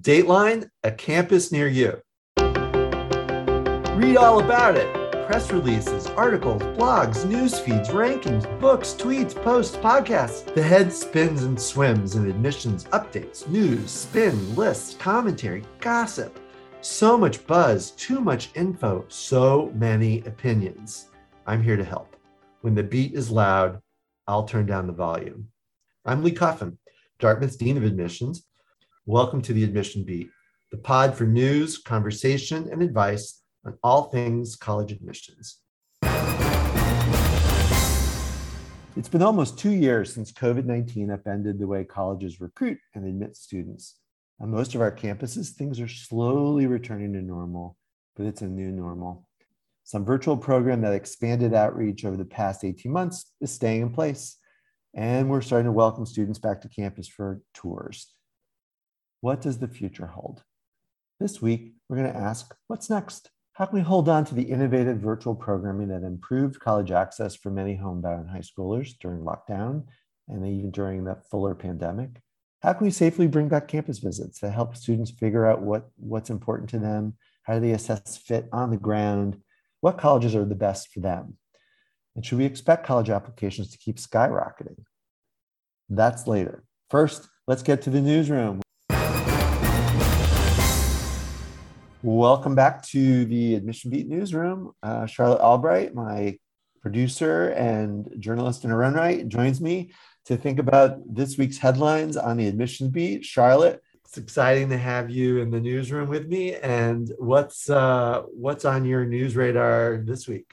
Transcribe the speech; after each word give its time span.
Dateline, 0.00 0.68
a 0.82 0.90
campus 0.90 1.52
near 1.52 1.68
you. 1.68 2.00
Read 3.96 4.16
all 4.16 4.40
about 4.40 4.76
it 4.76 5.06
press 5.26 5.50
releases, 5.50 6.06
articles, 6.10 6.62
blogs, 6.78 7.28
news 7.28 7.58
feeds, 7.58 7.88
rankings, 7.88 8.44
books, 8.60 8.94
tweets, 8.96 9.34
posts, 9.34 9.76
podcasts. 9.76 10.54
The 10.54 10.62
head 10.62 10.92
spins 10.92 11.42
and 11.42 11.60
swims 11.60 12.14
in 12.14 12.30
admissions 12.30 12.84
updates, 12.84 13.48
news, 13.48 13.90
spin, 13.90 14.54
lists, 14.54 14.94
commentary, 14.94 15.64
gossip. 15.80 16.38
So 16.80 17.18
much 17.18 17.44
buzz, 17.44 17.90
too 17.90 18.20
much 18.20 18.50
info, 18.54 19.04
so 19.08 19.72
many 19.74 20.20
opinions. 20.20 21.08
I'm 21.44 21.60
here 21.60 21.76
to 21.76 21.84
help. 21.84 22.14
When 22.60 22.76
the 22.76 22.84
beat 22.84 23.14
is 23.14 23.28
loud, 23.28 23.80
I'll 24.28 24.44
turn 24.44 24.66
down 24.66 24.86
the 24.86 24.92
volume. 24.92 25.48
I'm 26.04 26.22
Lee 26.22 26.30
Coffin, 26.30 26.78
Dartmouth's 27.18 27.56
Dean 27.56 27.76
of 27.76 27.82
Admissions. 27.82 28.46
Welcome 29.08 29.40
to 29.42 29.52
the 29.52 29.62
Admission 29.62 30.02
Beat, 30.02 30.30
the 30.72 30.78
pod 30.78 31.14
for 31.14 31.26
news, 31.26 31.78
conversation, 31.78 32.68
and 32.72 32.82
advice 32.82 33.40
on 33.64 33.78
all 33.80 34.10
things 34.10 34.56
college 34.56 34.90
admissions. 34.90 35.60
It's 38.96 39.08
been 39.08 39.22
almost 39.22 39.60
two 39.60 39.70
years 39.70 40.12
since 40.12 40.32
COVID 40.32 40.64
19 40.64 41.12
upended 41.12 41.60
the 41.60 41.68
way 41.68 41.84
colleges 41.84 42.40
recruit 42.40 42.78
and 42.96 43.06
admit 43.06 43.36
students. 43.36 43.94
On 44.40 44.50
most 44.50 44.74
of 44.74 44.80
our 44.80 44.90
campuses, 44.90 45.50
things 45.50 45.78
are 45.78 45.86
slowly 45.86 46.66
returning 46.66 47.12
to 47.12 47.22
normal, 47.22 47.76
but 48.16 48.26
it's 48.26 48.42
a 48.42 48.48
new 48.48 48.72
normal. 48.72 49.28
Some 49.84 50.04
virtual 50.04 50.36
program 50.36 50.80
that 50.80 50.94
expanded 50.94 51.54
outreach 51.54 52.04
over 52.04 52.16
the 52.16 52.24
past 52.24 52.64
18 52.64 52.90
months 52.90 53.30
is 53.40 53.52
staying 53.52 53.82
in 53.82 53.90
place, 53.90 54.36
and 54.94 55.30
we're 55.30 55.42
starting 55.42 55.66
to 55.66 55.72
welcome 55.72 56.06
students 56.06 56.40
back 56.40 56.60
to 56.62 56.68
campus 56.68 57.06
for 57.06 57.40
tours. 57.54 58.12
What 59.20 59.40
does 59.40 59.58
the 59.58 59.68
future 59.68 60.06
hold? 60.06 60.42
This 61.18 61.40
week, 61.40 61.72
we're 61.88 61.96
going 61.96 62.12
to 62.12 62.18
ask 62.18 62.54
what's 62.66 62.90
next? 62.90 63.30
How 63.54 63.64
can 63.64 63.78
we 63.78 63.82
hold 63.82 64.08
on 64.08 64.26
to 64.26 64.34
the 64.34 64.42
innovative 64.42 64.98
virtual 64.98 65.34
programming 65.34 65.88
that 65.88 66.02
improved 66.02 66.60
college 66.60 66.90
access 66.90 67.34
for 67.34 67.50
many 67.50 67.74
homebound 67.74 68.28
high 68.28 68.42
schoolers 68.42 68.92
during 69.00 69.20
lockdown 69.20 69.84
and 70.28 70.46
even 70.46 70.70
during 70.70 71.04
the 71.04 71.16
fuller 71.30 71.54
pandemic? 71.54 72.20
How 72.62 72.74
can 72.74 72.84
we 72.84 72.90
safely 72.90 73.26
bring 73.26 73.48
back 73.48 73.68
campus 73.68 73.98
visits 73.98 74.40
that 74.40 74.50
help 74.50 74.76
students 74.76 75.10
figure 75.10 75.46
out 75.46 75.62
what, 75.62 75.88
what's 75.96 76.28
important 76.28 76.68
to 76.70 76.78
them? 76.78 77.16
How 77.44 77.54
do 77.54 77.60
they 77.60 77.72
assess 77.72 78.18
fit 78.18 78.46
on 78.52 78.70
the 78.70 78.76
ground? 78.76 79.40
What 79.80 79.96
colleges 79.96 80.34
are 80.34 80.44
the 80.44 80.54
best 80.54 80.92
for 80.92 81.00
them? 81.00 81.38
And 82.14 82.26
should 82.26 82.38
we 82.38 82.44
expect 82.44 82.86
college 82.86 83.08
applications 83.08 83.70
to 83.70 83.78
keep 83.78 83.96
skyrocketing? 83.96 84.84
That's 85.88 86.26
later. 86.26 86.64
First, 86.90 87.28
let's 87.46 87.62
get 87.62 87.82
to 87.82 87.90
the 87.90 88.00
newsroom. 88.02 88.60
Welcome 92.02 92.54
back 92.54 92.82
to 92.88 93.24
the 93.24 93.54
Admission 93.54 93.90
Beat 93.90 94.06
newsroom. 94.06 94.72
Uh, 94.82 95.06
Charlotte 95.06 95.40
Albright, 95.40 95.94
my 95.94 96.38
producer 96.82 97.48
and 97.50 98.08
journalist 98.18 98.64
in 98.64 98.70
her 98.70 98.84
own 98.84 98.92
right, 98.92 99.26
joins 99.26 99.62
me 99.62 99.92
to 100.26 100.36
think 100.36 100.58
about 100.58 100.98
this 101.06 101.38
week's 101.38 101.56
headlines 101.56 102.18
on 102.18 102.36
the 102.36 102.48
Admission 102.48 102.90
Beat. 102.90 103.24
Charlotte, 103.24 103.82
it's 104.04 104.18
exciting 104.18 104.68
to 104.68 104.78
have 104.78 105.08
you 105.08 105.38
in 105.38 105.50
the 105.50 105.58
newsroom 105.58 106.10
with 106.10 106.28
me. 106.28 106.56
And 106.56 107.10
what's 107.18 107.70
uh, 107.70 108.22
what's 108.26 108.66
on 108.66 108.84
your 108.84 109.06
news 109.06 109.34
radar 109.34 110.02
this 110.04 110.28
week? 110.28 110.52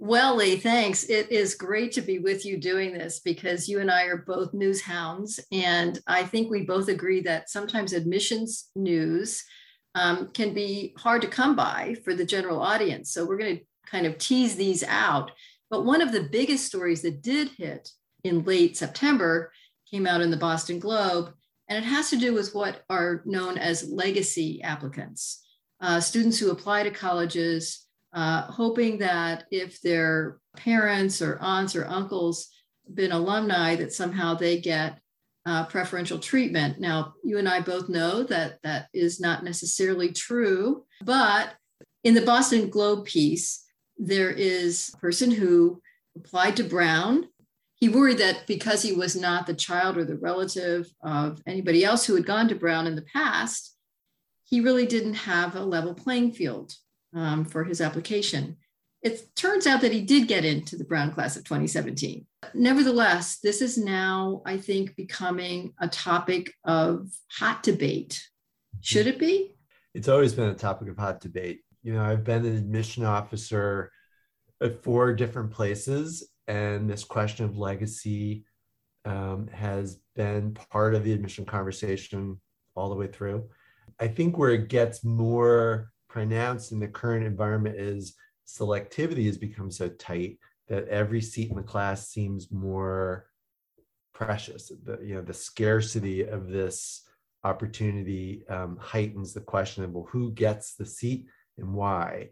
Well, 0.00 0.34
Lee, 0.34 0.56
thanks. 0.56 1.04
It 1.04 1.30
is 1.30 1.54
great 1.54 1.92
to 1.92 2.00
be 2.00 2.18
with 2.18 2.44
you 2.44 2.58
doing 2.58 2.92
this 2.92 3.20
because 3.20 3.68
you 3.68 3.78
and 3.78 3.88
I 3.88 4.06
are 4.06 4.24
both 4.26 4.52
news 4.52 4.82
hounds. 4.82 5.38
And 5.52 6.00
I 6.08 6.24
think 6.24 6.50
we 6.50 6.62
both 6.62 6.88
agree 6.88 7.20
that 7.20 7.48
sometimes 7.48 7.92
admissions 7.92 8.70
news 8.74 9.44
um, 9.94 10.28
can 10.28 10.54
be 10.54 10.94
hard 10.96 11.22
to 11.22 11.28
come 11.28 11.54
by 11.54 11.96
for 12.04 12.14
the 12.14 12.24
general 12.24 12.60
audience. 12.60 13.12
So 13.12 13.24
we're 13.24 13.38
going 13.38 13.58
to 13.58 13.64
kind 13.86 14.06
of 14.06 14.18
tease 14.18 14.56
these 14.56 14.82
out. 14.84 15.30
But 15.70 15.84
one 15.84 16.02
of 16.02 16.12
the 16.12 16.28
biggest 16.30 16.66
stories 16.66 17.02
that 17.02 17.22
did 17.22 17.48
hit 17.50 17.90
in 18.24 18.44
late 18.44 18.76
September 18.76 19.52
came 19.90 20.06
out 20.06 20.20
in 20.20 20.30
the 20.30 20.36
Boston 20.36 20.78
Globe, 20.78 21.32
and 21.68 21.82
it 21.82 21.86
has 21.86 22.10
to 22.10 22.16
do 22.16 22.32
with 22.32 22.54
what 22.54 22.84
are 22.88 23.22
known 23.24 23.58
as 23.58 23.90
legacy 23.90 24.62
applicants, 24.62 25.44
uh, 25.80 26.00
students 26.00 26.38
who 26.38 26.50
apply 26.50 26.82
to 26.84 26.90
colleges 26.90 27.86
uh, 28.12 28.42
hoping 28.42 28.98
that 28.98 29.44
if 29.50 29.80
their 29.80 30.38
parents 30.56 31.22
or 31.22 31.38
aunts 31.40 31.74
or 31.74 31.86
uncles 31.88 32.48
been 32.92 33.12
alumni, 33.12 33.74
that 33.76 33.92
somehow 33.92 34.34
they 34.34 34.60
get 34.60 34.98
uh, 35.44 35.66
preferential 35.66 36.18
treatment. 36.18 36.78
Now, 36.78 37.14
you 37.24 37.38
and 37.38 37.48
I 37.48 37.60
both 37.60 37.88
know 37.88 38.22
that 38.24 38.58
that 38.62 38.88
is 38.94 39.20
not 39.20 39.44
necessarily 39.44 40.12
true, 40.12 40.84
but 41.02 41.54
in 42.04 42.14
the 42.14 42.22
Boston 42.22 42.68
Globe 42.68 43.04
piece, 43.04 43.64
there 43.96 44.30
is 44.30 44.92
a 44.94 44.98
person 44.98 45.30
who 45.30 45.80
applied 46.16 46.56
to 46.56 46.64
Brown. 46.64 47.28
He 47.74 47.88
worried 47.88 48.18
that 48.18 48.46
because 48.46 48.82
he 48.82 48.92
was 48.92 49.16
not 49.16 49.46
the 49.46 49.54
child 49.54 49.96
or 49.96 50.04
the 50.04 50.16
relative 50.16 50.88
of 51.02 51.40
anybody 51.46 51.84
else 51.84 52.06
who 52.06 52.14
had 52.14 52.26
gone 52.26 52.48
to 52.48 52.54
Brown 52.54 52.86
in 52.86 52.94
the 52.94 53.02
past, 53.02 53.76
he 54.44 54.60
really 54.60 54.86
didn't 54.86 55.14
have 55.14 55.56
a 55.56 55.64
level 55.64 55.94
playing 55.94 56.32
field 56.32 56.74
um, 57.14 57.44
for 57.44 57.64
his 57.64 57.80
application. 57.80 58.56
It 59.02 59.34
turns 59.34 59.66
out 59.66 59.80
that 59.80 59.92
he 59.92 60.02
did 60.02 60.28
get 60.28 60.44
into 60.44 60.76
the 60.76 60.84
Brown 60.84 61.12
class 61.12 61.36
of 61.36 61.42
2017. 61.44 62.24
Nevertheless, 62.54 63.38
this 63.42 63.60
is 63.60 63.76
now, 63.76 64.42
I 64.46 64.58
think, 64.58 64.94
becoming 64.94 65.72
a 65.80 65.88
topic 65.88 66.54
of 66.64 67.08
hot 67.32 67.64
debate. 67.64 68.22
Should 68.80 69.08
it 69.08 69.18
be? 69.18 69.56
It's 69.94 70.08
always 70.08 70.34
been 70.34 70.50
a 70.50 70.54
topic 70.54 70.88
of 70.88 70.96
hot 70.96 71.20
debate. 71.20 71.62
You 71.82 71.94
know, 71.94 72.04
I've 72.04 72.22
been 72.22 72.46
an 72.46 72.56
admission 72.56 73.04
officer 73.04 73.90
at 74.62 74.84
four 74.84 75.12
different 75.14 75.50
places, 75.50 76.28
and 76.46 76.88
this 76.88 77.02
question 77.02 77.44
of 77.44 77.58
legacy 77.58 78.44
um, 79.04 79.48
has 79.48 79.98
been 80.14 80.54
part 80.70 80.94
of 80.94 81.02
the 81.02 81.12
admission 81.12 81.44
conversation 81.44 82.40
all 82.76 82.88
the 82.88 82.94
way 82.94 83.08
through. 83.08 83.48
I 83.98 84.06
think 84.06 84.38
where 84.38 84.50
it 84.50 84.68
gets 84.68 85.04
more 85.04 85.90
pronounced 86.08 86.70
in 86.70 86.78
the 86.78 86.86
current 86.86 87.26
environment 87.26 87.76
is 87.76 88.14
selectivity 88.46 89.26
has 89.26 89.38
become 89.38 89.70
so 89.70 89.88
tight 89.88 90.38
that 90.68 90.88
every 90.88 91.20
seat 91.20 91.50
in 91.50 91.56
the 91.56 91.62
class 91.62 92.08
seems 92.08 92.50
more 92.50 93.26
precious. 94.14 94.72
The, 94.84 94.98
you 95.02 95.14
know, 95.14 95.22
the 95.22 95.34
scarcity 95.34 96.22
of 96.22 96.48
this 96.48 97.02
opportunity 97.44 98.44
um, 98.48 98.78
heightens 98.80 99.32
the 99.32 99.40
question 99.40 99.84
of 99.84 99.92
well, 99.92 100.08
who 100.10 100.32
gets 100.32 100.74
the 100.74 100.86
seat 100.86 101.26
and 101.58 101.72
why. 101.72 102.28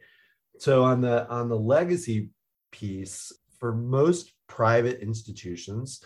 So 0.58 0.84
on 0.84 1.00
the 1.00 1.28
on 1.28 1.48
the 1.48 1.58
legacy 1.58 2.30
piece, 2.70 3.32
for 3.58 3.74
most 3.74 4.32
private 4.46 5.00
institutions, 5.00 6.02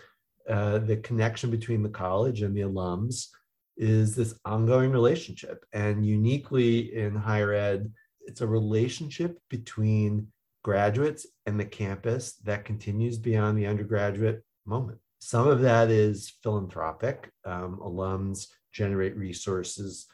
uh, 0.48 0.78
the 0.78 0.97
connection 0.98 1.50
between 1.50 1.82
the 1.82 1.88
college 1.88 2.42
and 2.42 2.56
the 2.56 2.62
alums 2.62 3.28
is 3.76 4.15
this 4.15 4.38
ongoing 4.44 4.91
relationship. 4.91 5.65
And 5.72 6.06
uniquely 6.06 6.94
in 6.97 7.15
higher 7.15 7.53
ed, 7.53 7.92
it's 8.26 8.40
a 8.40 8.46
relationship 8.46 9.38
between 9.48 10.28
graduates 10.62 11.26
and 11.46 11.60
the 11.60 11.64
campus 11.64 12.34
that 12.44 12.64
continues 12.64 13.18
beyond 13.18 13.58
the 13.58 13.66
undergraduate 13.66 14.42
moment. 14.66 14.98
Some 15.18 15.46
of 15.46 15.60
that 15.60 15.90
is 15.90 16.34
philanthropic. 16.42 17.30
Um, 17.44 17.78
alums 17.82 18.48
generate 18.72 19.16
resources 19.16 20.06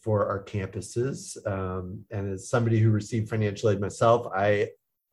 for 0.00 0.26
our 0.26 0.42
campuses. 0.44 1.36
Um, 1.46 2.04
and 2.10 2.32
as 2.32 2.48
somebody 2.48 2.78
who 2.78 2.90
received 2.90 3.28
financial 3.28 3.70
aid 3.70 3.80
myself, 3.80 4.26
I 4.34 4.70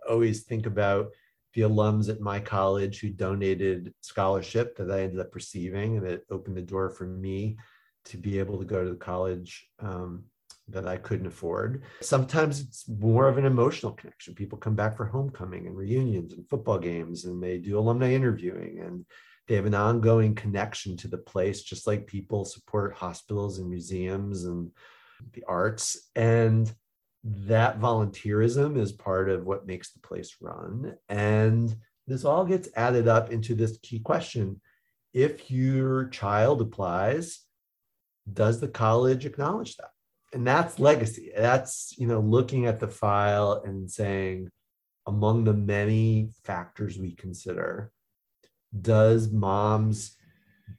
always 0.09 0.43
think 0.43 0.65
about 0.65 1.09
the 1.53 1.61
alums 1.61 2.09
at 2.09 2.21
my 2.21 2.39
college 2.39 2.99
who 2.99 3.09
donated 3.09 3.93
scholarship 4.01 4.75
that 4.77 4.91
I 4.91 5.01
ended 5.01 5.19
up 5.19 5.33
receiving, 5.33 5.97
and 5.97 6.05
it 6.05 6.25
opened 6.29 6.57
the 6.57 6.61
door 6.61 6.89
for 6.89 7.05
me 7.05 7.57
to 8.05 8.17
be 8.17 8.39
able 8.39 8.59
to 8.59 8.65
go 8.65 8.83
to 8.83 8.91
the 8.91 8.95
college 8.95 9.67
um, 9.79 10.25
that 10.69 10.87
I 10.87 10.97
couldn't 10.97 11.27
afford. 11.27 11.83
Sometimes 12.01 12.59
it's 12.59 12.87
more 12.89 13.27
of 13.27 13.37
an 13.37 13.45
emotional 13.45 13.91
connection. 13.91 14.33
People 14.33 14.57
come 14.57 14.75
back 14.75 14.97
for 14.97 15.05
homecoming 15.05 15.67
and 15.67 15.75
reunions 15.75 16.33
and 16.33 16.47
football 16.49 16.79
games, 16.79 17.25
and 17.25 17.41
they 17.41 17.57
do 17.57 17.77
alumni 17.77 18.13
interviewing, 18.13 18.79
and 18.79 19.05
they 19.47 19.55
have 19.55 19.65
an 19.65 19.75
ongoing 19.75 20.33
connection 20.33 20.97
to 20.97 21.07
the 21.07 21.17
place, 21.17 21.61
just 21.61 21.85
like 21.85 22.07
people 22.07 22.45
support 22.45 22.95
hospitals 22.95 23.59
and 23.59 23.69
museums 23.69 24.45
and 24.45 24.71
the 25.33 25.43
arts. 25.47 26.09
And 26.15 26.73
that 27.23 27.79
volunteerism 27.79 28.77
is 28.77 28.91
part 28.91 29.29
of 29.29 29.45
what 29.45 29.67
makes 29.67 29.91
the 29.91 29.99
place 29.99 30.37
run. 30.41 30.95
And 31.09 31.75
this 32.07 32.25
all 32.25 32.45
gets 32.45 32.69
added 32.75 33.07
up 33.07 33.31
into 33.31 33.55
this 33.55 33.77
key 33.81 33.99
question 33.99 34.61
if 35.13 35.49
your 35.49 36.09
child 36.09 36.61
applies, 36.61 37.39
does 38.31 38.59
the 38.59 38.67
college 38.67 39.25
acknowledge 39.25 39.77
that? 39.77 39.91
And 40.35 40.45
that's 40.45 40.77
legacy 40.77 41.31
that's 41.35 41.95
you 41.97 42.05
know 42.05 42.19
looking 42.19 42.67
at 42.67 42.79
the 42.79 42.87
file 42.87 43.63
and 43.65 43.89
saying 43.89 44.47
among 45.07 45.43
the 45.43 45.53
many 45.53 46.29
factors 46.43 46.99
we 46.99 47.13
consider 47.13 47.91
does 48.81 49.31
mom's 49.31 50.17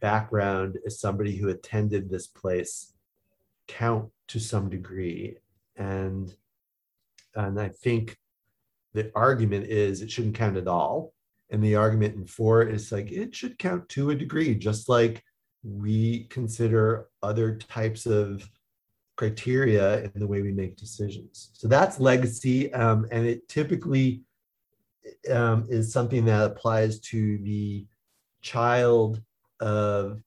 background 0.00 0.78
as 0.86 1.00
somebody 1.00 1.36
who 1.36 1.48
attended 1.48 2.08
this 2.08 2.26
place 2.26 2.92
count 3.68 4.10
to 4.28 4.38
some 4.38 4.68
degree. 4.68 5.38
And, 5.76 6.34
and 7.34 7.60
I 7.60 7.68
think 7.68 8.16
the 8.94 9.10
argument 9.14 9.66
is 9.66 10.00
it 10.00 10.10
shouldn't 10.10 10.34
count 10.34 10.56
at 10.56 10.68
all. 10.68 11.12
And 11.50 11.62
the 11.62 11.76
argument 11.76 12.16
in 12.16 12.26
four 12.26 12.62
is 12.62 12.90
like 12.90 13.12
it 13.12 13.34
should 13.34 13.58
count 13.58 13.88
to 13.90 14.10
a 14.10 14.16
degree, 14.16 14.54
just 14.54 14.88
like 14.88 15.22
we 15.62 16.24
consider 16.24 17.08
other 17.22 17.56
types 17.56 18.06
of 18.06 18.48
criteria 19.16 20.02
in 20.02 20.12
the 20.14 20.26
way 20.26 20.42
we 20.42 20.52
make 20.52 20.76
decisions. 20.76 21.50
So 21.54 21.68
that's 21.68 21.98
legacy. 21.98 22.72
Um, 22.72 23.06
and 23.10 23.26
it 23.26 23.48
typically 23.48 24.22
um, 25.32 25.66
is 25.68 25.92
something 25.92 26.24
that 26.26 26.44
applies 26.44 27.00
to 27.00 27.38
the 27.38 27.86
child 28.42 29.22
of 29.60 30.22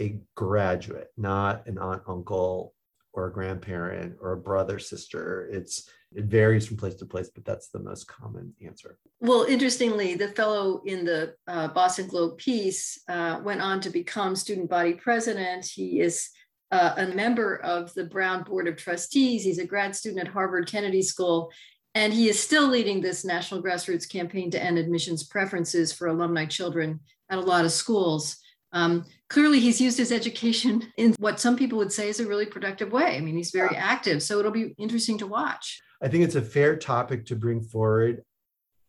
a 0.00 0.18
graduate, 0.34 1.10
not 1.16 1.66
an 1.66 1.78
aunt, 1.78 2.02
uncle, 2.06 2.74
or 3.12 3.26
a 3.26 3.32
grandparent 3.32 4.16
or 4.20 4.32
a 4.32 4.36
brother, 4.36 4.78
sister. 4.78 5.48
It's 5.50 5.90
it 6.14 6.24
varies 6.24 6.66
from 6.66 6.78
place 6.78 6.94
to 6.96 7.04
place, 7.04 7.30
but 7.34 7.44
that's 7.44 7.68
the 7.68 7.80
most 7.80 8.06
common 8.06 8.54
answer. 8.64 8.98
Well, 9.20 9.44
interestingly, 9.44 10.14
the 10.14 10.28
fellow 10.28 10.82
in 10.86 11.04
the 11.04 11.34
uh, 11.46 11.68
Boston 11.68 12.06
Globe 12.06 12.38
piece 12.38 13.02
uh, 13.08 13.40
went 13.42 13.60
on 13.60 13.80
to 13.82 13.90
become 13.90 14.36
student 14.36 14.70
body 14.70 14.94
president. 14.94 15.66
He 15.66 16.00
is 16.00 16.30
uh, 16.70 16.94
a 16.96 17.06
member 17.06 17.56
of 17.56 17.92
the 17.94 18.04
Brown 18.04 18.42
Board 18.42 18.68
of 18.68 18.76
Trustees. 18.76 19.44
He's 19.44 19.58
a 19.58 19.66
grad 19.66 19.96
student 19.96 20.26
at 20.26 20.32
Harvard 20.32 20.70
Kennedy 20.70 21.02
School, 21.02 21.50
and 21.94 22.12
he 22.12 22.28
is 22.28 22.40
still 22.40 22.68
leading 22.68 23.00
this 23.00 23.24
national 23.24 23.62
grassroots 23.62 24.08
campaign 24.08 24.50
to 24.50 24.62
end 24.62 24.78
admissions 24.78 25.24
preferences 25.24 25.92
for 25.92 26.08
alumni 26.08 26.44
children 26.46 27.00
at 27.30 27.38
a 27.38 27.42
lot 27.42 27.64
of 27.64 27.72
schools. 27.72 28.36
Um, 28.72 29.06
clearly, 29.28 29.60
he's 29.60 29.80
used 29.80 29.98
his 29.98 30.12
education 30.12 30.92
in 30.98 31.14
what 31.18 31.40
some 31.40 31.56
people 31.56 31.78
would 31.78 31.92
say 31.92 32.08
is 32.08 32.20
a 32.20 32.28
really 32.28 32.46
productive 32.46 32.92
way. 32.92 33.16
I 33.16 33.20
mean, 33.20 33.36
he's 33.36 33.50
very 33.50 33.70
yeah. 33.72 33.84
active, 33.84 34.22
so 34.22 34.38
it'll 34.38 34.50
be 34.50 34.74
interesting 34.78 35.18
to 35.18 35.26
watch. 35.26 35.80
I 36.02 36.08
think 36.08 36.24
it's 36.24 36.36
a 36.36 36.42
fair 36.42 36.76
topic 36.76 37.26
to 37.26 37.36
bring 37.36 37.60
forward 37.60 38.22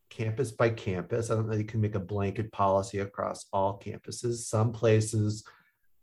campus 0.10 0.52
by 0.52 0.70
campus. 0.70 1.32
I 1.32 1.36
don't 1.36 1.48
know 1.48 1.56
you 1.56 1.64
can 1.64 1.82
make 1.82 1.96
a 1.96 2.00
blanket 2.00 2.52
policy 2.52 3.00
across 3.00 3.46
all 3.54 3.80
campuses. 3.80 4.40
Some 4.46 4.72
places 4.72 5.44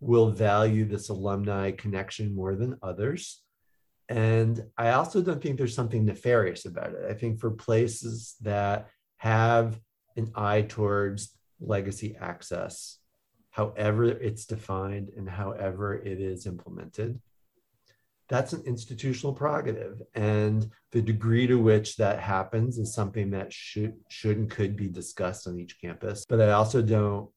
will 0.01 0.31
value 0.31 0.85
this 0.85 1.09
alumni 1.09 1.71
connection 1.71 2.35
more 2.35 2.55
than 2.55 2.79
others. 2.83 3.43
And 4.09 4.63
I 4.79 4.91
also 4.91 5.21
don't 5.21 5.43
think 5.43 5.59
there's 5.59 5.75
something 5.75 6.05
nefarious 6.05 6.65
about 6.65 6.93
it. 6.93 7.05
I 7.09 7.15
think 7.15 7.41
for 7.41 7.51
places 7.51 8.37
that 8.43 8.89
have 9.17 9.81
an 10.17 10.31
eye 10.35 10.63
towards 10.63 11.37
legacy 11.61 12.17
access, 12.21 12.99
however 13.51 14.05
it's 14.05 14.47
defined 14.47 15.11
and 15.17 15.29
however 15.29 15.95
it 15.95 16.21
is 16.21 16.47
implemented, 16.47 17.21
that's 18.29 18.53
an 18.53 18.63
institutional 18.67 19.33
prerogative. 19.33 20.03
And 20.15 20.71
the 20.93 21.03
degree 21.03 21.47
to 21.47 21.57
which 21.57 21.97
that 21.97 22.21
happens 22.21 22.79
is 22.79 22.95
something 22.95 23.31
that 23.31 23.53
should, 23.53 23.95
should 24.09 24.37
and 24.37 24.51
could 24.51 24.77
be 24.77 24.89
discussed 24.89 25.47
on 25.47 25.59
each 25.59 25.81
campus. 25.81 26.25
But 26.29 26.41
I 26.41 26.51
also 26.53 26.83
don't 26.83 27.29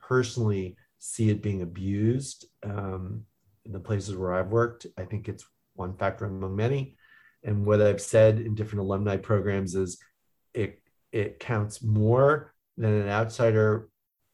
personally 0.00 0.76
see 0.98 1.30
it 1.30 1.42
being 1.42 1.62
abused 1.62 2.46
um, 2.62 3.24
in 3.64 3.72
the 3.72 3.80
places 3.80 4.16
where 4.16 4.34
I've 4.34 4.50
worked. 4.50 4.86
I 4.98 5.04
think 5.04 5.28
it's 5.28 5.44
one 5.74 5.96
factor 5.96 6.24
among 6.24 6.56
many. 6.56 6.96
And 7.44 7.64
what 7.64 7.80
I've 7.80 8.00
said 8.00 8.40
in 8.40 8.54
different 8.54 8.84
alumni 8.84 9.16
programs 9.16 9.74
is 9.74 9.98
it, 10.54 10.80
it 11.12 11.38
counts 11.38 11.82
more 11.82 12.52
than 12.76 12.92
an 12.92 13.08
outsider 13.08 13.88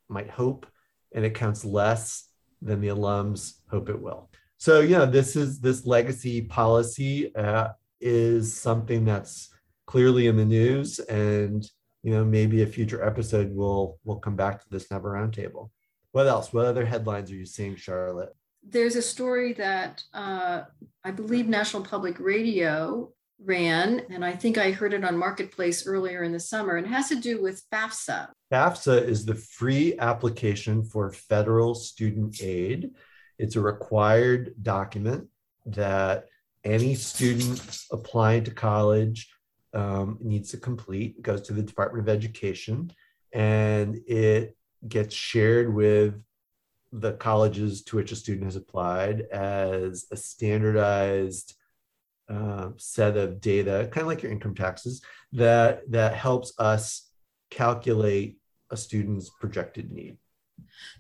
might 0.09 0.31
hope, 0.31 0.67
and 1.15 1.25
it 1.25 1.35
counts 1.35 1.65
less 1.65 2.29
than 2.61 2.81
the 2.81 2.89
alums 2.89 3.55
hope 3.71 3.89
it 3.89 4.01
will. 4.01 4.31
So, 4.59 4.81
you 4.81 4.97
know, 4.97 5.07
this 5.07 5.35
is 5.35 5.61
this 5.61 5.85
legacy 5.87 6.43
policy 6.43 7.35
uh, 7.35 7.71
is 8.01 8.55
something 8.57 9.05
that's 9.05 9.51
clearly 9.87 10.27
in 10.27 10.37
the 10.37 10.45
news, 10.45 10.99
and 11.01 11.69
you 12.03 12.13
know 12.13 12.25
maybe 12.25 12.63
a 12.63 12.67
future 12.67 13.05
episode 13.05 13.55
will 13.55 13.99
will 14.05 14.17
come 14.17 14.37
back 14.37 14.61
to 14.61 14.69
this 14.71 14.91
never 14.91 15.13
roundtable. 15.13 15.71
What 16.13 16.27
else? 16.27 16.53
What 16.53 16.67
other 16.67 16.85
headlines 16.85 17.31
are 17.31 17.37
you 17.37 17.47
seeing, 17.47 17.77
Charlotte? 17.77 18.35
There's 18.63 18.97
a 18.97 19.03
story 19.03 19.55
that 19.55 20.03
uh, 20.15 20.63
I 21.03 21.11
believe 21.11 21.49
National 21.49 21.83
Public 21.83 22.21
Radio 22.21 23.13
ran, 23.45 24.03
and 24.11 24.25
I 24.25 24.33
think 24.33 24.57
I 24.57 24.71
heard 24.71 24.95
it 24.95 25.05
on 25.05 25.17
Marketplace 25.17 25.87
earlier 25.87 26.23
in 26.23 26.33
the 26.33 26.39
summer, 26.39 26.77
and 26.77 26.87
it 26.87 26.91
has 26.91 27.09
to 27.09 27.17
do 27.17 27.43
with 27.43 27.63
FAFSA. 27.73 28.29
FAFSA 28.53 29.05
is 29.05 29.25
the 29.25 29.35
free 29.35 29.99
application 29.99 30.85
for 30.85 31.11
federal 31.11 31.75
student 31.75 32.41
aid. 32.41 32.91
It's 33.39 33.57
a 33.57 33.61
required 33.61 34.55
document 34.63 35.29
that 35.67 36.27
any 36.63 36.95
student 36.95 37.79
applying 37.91 38.45
to 38.45 38.51
college 38.53 39.29
um, 39.75 40.19
needs 40.21 40.51
to 40.51 40.59
complete. 40.59 41.17
It 41.17 41.23
goes 41.23 41.41
to 41.43 41.53
the 41.53 41.63
Department 41.63 42.09
of 42.09 42.15
Education, 42.15 42.93
and 43.33 43.99
it 44.07 44.57
gets 44.87 45.15
shared 45.15 45.73
with 45.73 46.15
the 46.93 47.13
colleges 47.13 47.83
to 47.85 47.97
which 47.97 48.13
a 48.13 48.17
student 48.17 48.45
has 48.45 48.57
applied 48.57 49.23
as 49.33 50.07
a 50.11 50.17
standardized 50.17 51.55
uh, 52.29 52.71
set 52.77 53.17
of 53.17 53.41
data, 53.41 53.89
kind 53.91 54.03
of 54.03 54.07
like 54.07 54.23
your 54.23 54.33
income 54.33 54.55
taxes, 54.55 55.03
that 55.33 55.91
that 55.91 56.15
helps 56.15 56.53
us 56.59 57.11
calculate 57.51 58.39
a 58.71 58.77
student's 58.77 59.31
projected 59.41 59.91
need. 59.91 60.17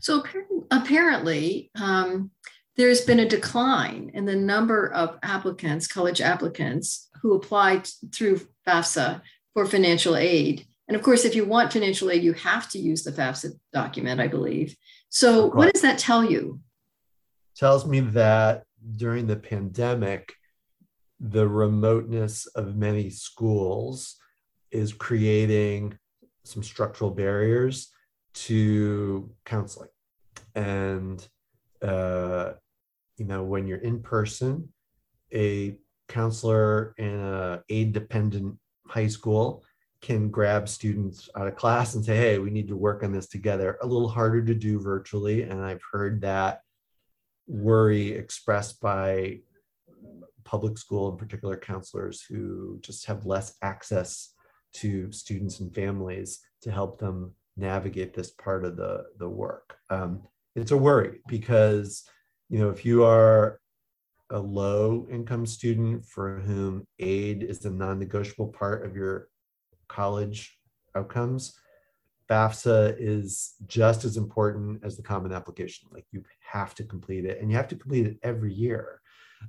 So 0.00 0.23
apparently, 0.70 1.70
um, 1.81 2.31
there's 2.76 3.02
been 3.02 3.20
a 3.20 3.28
decline 3.28 4.11
in 4.14 4.25
the 4.25 4.37
number 4.37 4.90
of 4.93 5.19
applicants, 5.23 5.87
college 5.87 6.20
applicants, 6.20 7.08
who 7.20 7.35
applied 7.35 7.88
through 8.12 8.40
FAFSA 8.67 9.20
for 9.52 9.67
financial 9.67 10.17
aid. 10.17 10.67
And 10.92 10.98
of 10.98 11.02
course, 11.02 11.24
if 11.24 11.34
you 11.34 11.46
want 11.46 11.72
financial 11.72 12.10
aid, 12.10 12.22
you 12.22 12.34
have 12.34 12.68
to 12.72 12.78
use 12.78 13.02
the 13.02 13.12
FAFSA 13.12 13.52
document, 13.72 14.20
I 14.20 14.28
believe. 14.28 14.76
So, 15.08 15.46
what 15.46 15.72
does 15.72 15.80
that 15.80 15.98
tell 15.98 16.22
you? 16.22 16.60
Tells 17.56 17.86
me 17.86 18.00
that 18.00 18.64
during 18.98 19.26
the 19.26 19.36
pandemic, 19.36 20.34
the 21.18 21.48
remoteness 21.48 22.44
of 22.44 22.76
many 22.76 23.08
schools 23.08 24.16
is 24.70 24.92
creating 24.92 25.96
some 26.44 26.62
structural 26.62 27.10
barriers 27.10 27.88
to 28.34 29.32
counseling. 29.46 29.88
And, 30.54 31.26
uh, 31.80 32.52
you 33.16 33.24
know, 33.24 33.44
when 33.44 33.66
you're 33.66 33.78
in 33.78 34.02
person, 34.02 34.68
a 35.32 35.74
counselor 36.08 36.94
in 36.99 37.18
a 37.18 37.62
aid 37.70 37.94
dependent 37.94 38.58
high 38.87 39.06
school 39.06 39.64
can 40.02 40.28
grab 40.30 40.68
students 40.68 41.30
out 41.37 41.47
of 41.47 41.56
class 41.56 41.94
and 41.94 42.04
say, 42.04 42.16
hey, 42.16 42.38
we 42.38 42.50
need 42.50 42.68
to 42.68 42.76
work 42.76 43.04
on 43.04 43.12
this 43.12 43.28
together. 43.28 43.78
A 43.82 43.87
little 43.87 44.09
harder 44.09 44.44
to 44.44 44.54
do 44.54 44.80
virtually. 44.80 45.42
And 45.42 45.62
I've 45.62 45.82
heard 45.92 46.21
that 46.23 46.61
worry 47.47 48.12
expressed 48.12 48.80
by 48.80 49.38
public 50.44 50.76
school 50.76 51.09
in 51.11 51.16
particular 51.16 51.56
counselors 51.56 52.21
who 52.28 52.78
just 52.82 53.06
have 53.06 53.26
less 53.26 53.54
access 53.62 54.35
to 54.75 55.12
students 55.12 55.61
and 55.61 55.73
families 55.73 56.40
to 56.62 56.73
help 56.73 56.99
them 56.99 57.32
navigate 57.56 58.12
this 58.12 58.30
part 58.30 58.64
of 58.64 58.76
the, 58.76 59.04
the 59.18 59.28
work. 59.28 59.76
Um, 59.88 60.23
it's 60.56 60.73
a 60.73 60.76
worry 60.76 61.21
because, 61.28 62.04
you 62.49 62.59
know, 62.59 62.71
if 62.71 62.85
you 62.85 63.04
are 63.04 63.61
a 64.30 64.38
low 64.38 65.06
income 65.11 65.47
student 65.47 66.06
for 66.06 66.40
whom 66.40 66.87
aid 66.99 67.42
is 67.42 67.64
a 67.64 67.71
non-negotiable 67.71 68.49
part 68.49 68.85
of 68.85 68.97
your 68.97 69.28
college 69.92 70.58
outcomes, 70.94 71.54
FAFSA 72.28 72.96
is 72.99 73.54
just 73.66 74.04
as 74.04 74.16
important 74.16 74.82
as 74.84 74.96
the 74.96 75.02
common 75.02 75.32
application. 75.32 75.88
Like 75.92 76.06
you 76.12 76.25
have 76.40 76.75
to 76.76 76.84
complete 76.84 77.25
it 77.26 77.40
and 77.40 77.50
you 77.50 77.56
have 77.56 77.68
to 77.68 77.76
complete 77.76 78.06
it 78.06 78.18
every 78.22 78.54
year 78.54 79.00